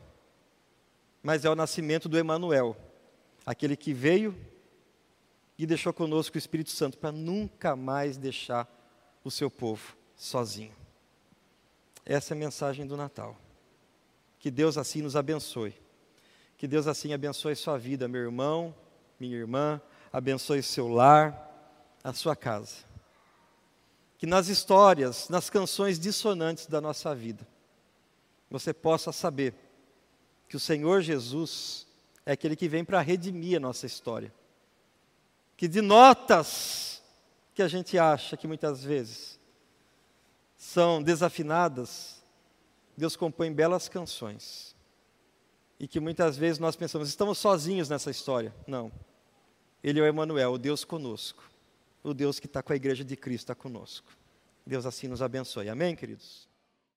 mas 1.22 1.44
é 1.44 1.50
o 1.50 1.54
nascimento 1.54 2.08
do 2.08 2.18
Emanuel, 2.18 2.76
aquele 3.46 3.76
que 3.76 3.94
veio 3.94 4.36
e 5.56 5.64
deixou 5.64 5.92
conosco 5.92 6.36
o 6.36 6.38
Espírito 6.38 6.70
Santo 6.70 6.98
para 6.98 7.12
nunca 7.12 7.76
mais 7.76 8.16
deixar 8.16 8.68
o 9.22 9.30
seu 9.30 9.48
povo 9.48 9.96
sozinho. 10.16 10.74
Essa 12.04 12.34
é 12.34 12.36
a 12.36 12.38
mensagem 12.38 12.86
do 12.86 12.96
Natal. 12.96 13.36
Que 14.40 14.50
Deus 14.50 14.76
assim 14.76 15.02
nos 15.02 15.14
abençoe. 15.14 15.74
Que 16.58 16.66
Deus 16.66 16.88
assim 16.88 17.12
abençoe 17.12 17.54
sua 17.54 17.78
vida, 17.78 18.08
meu 18.08 18.22
irmão, 18.22 18.74
minha 19.20 19.36
irmã, 19.36 19.80
abençoe 20.12 20.62
seu 20.62 20.88
lar, 20.88 21.48
a 22.02 22.12
sua 22.12 22.34
casa. 22.34 22.78
Que 24.18 24.26
nas 24.26 24.48
histórias, 24.48 25.28
nas 25.28 25.48
canções 25.48 25.98
dissonantes 25.98 26.66
da 26.66 26.80
nossa 26.80 27.14
vida, 27.14 27.46
você 28.52 28.74
possa 28.74 29.10
saber 29.10 29.54
que 30.46 30.56
o 30.56 30.60
Senhor 30.60 31.00
Jesus 31.00 31.86
é 32.26 32.32
aquele 32.32 32.54
que 32.54 32.68
vem 32.68 32.84
para 32.84 33.00
redimir 33.00 33.56
a 33.56 33.60
nossa 33.60 33.86
história. 33.86 34.32
Que 35.56 35.66
de 35.66 35.80
notas 35.80 37.02
que 37.54 37.62
a 37.62 37.68
gente 37.68 37.98
acha 37.98 38.36
que 38.36 38.46
muitas 38.46 38.84
vezes 38.84 39.40
são 40.54 41.02
desafinadas, 41.02 42.22
Deus 42.96 43.16
compõe 43.16 43.50
belas 43.50 43.88
canções. 43.88 44.76
E 45.80 45.88
que 45.88 45.98
muitas 45.98 46.36
vezes 46.36 46.58
nós 46.58 46.76
pensamos, 46.76 47.08
estamos 47.08 47.38
sozinhos 47.38 47.88
nessa 47.88 48.10
história. 48.10 48.54
Não. 48.66 48.92
Ele 49.82 49.98
é 49.98 50.02
o 50.02 50.06
Emanuel, 50.06 50.52
o 50.52 50.58
Deus 50.58 50.84
conosco. 50.84 51.42
O 52.04 52.12
Deus 52.12 52.38
que 52.38 52.46
está 52.46 52.62
com 52.62 52.72
a 52.72 52.76
igreja 52.76 53.02
de 53.02 53.16
Cristo 53.16 53.44
está 53.44 53.54
conosco. 53.54 54.12
Deus 54.66 54.84
assim 54.84 55.08
nos 55.08 55.22
abençoe. 55.22 55.68
Amém, 55.68 55.96
queridos? 55.96 56.51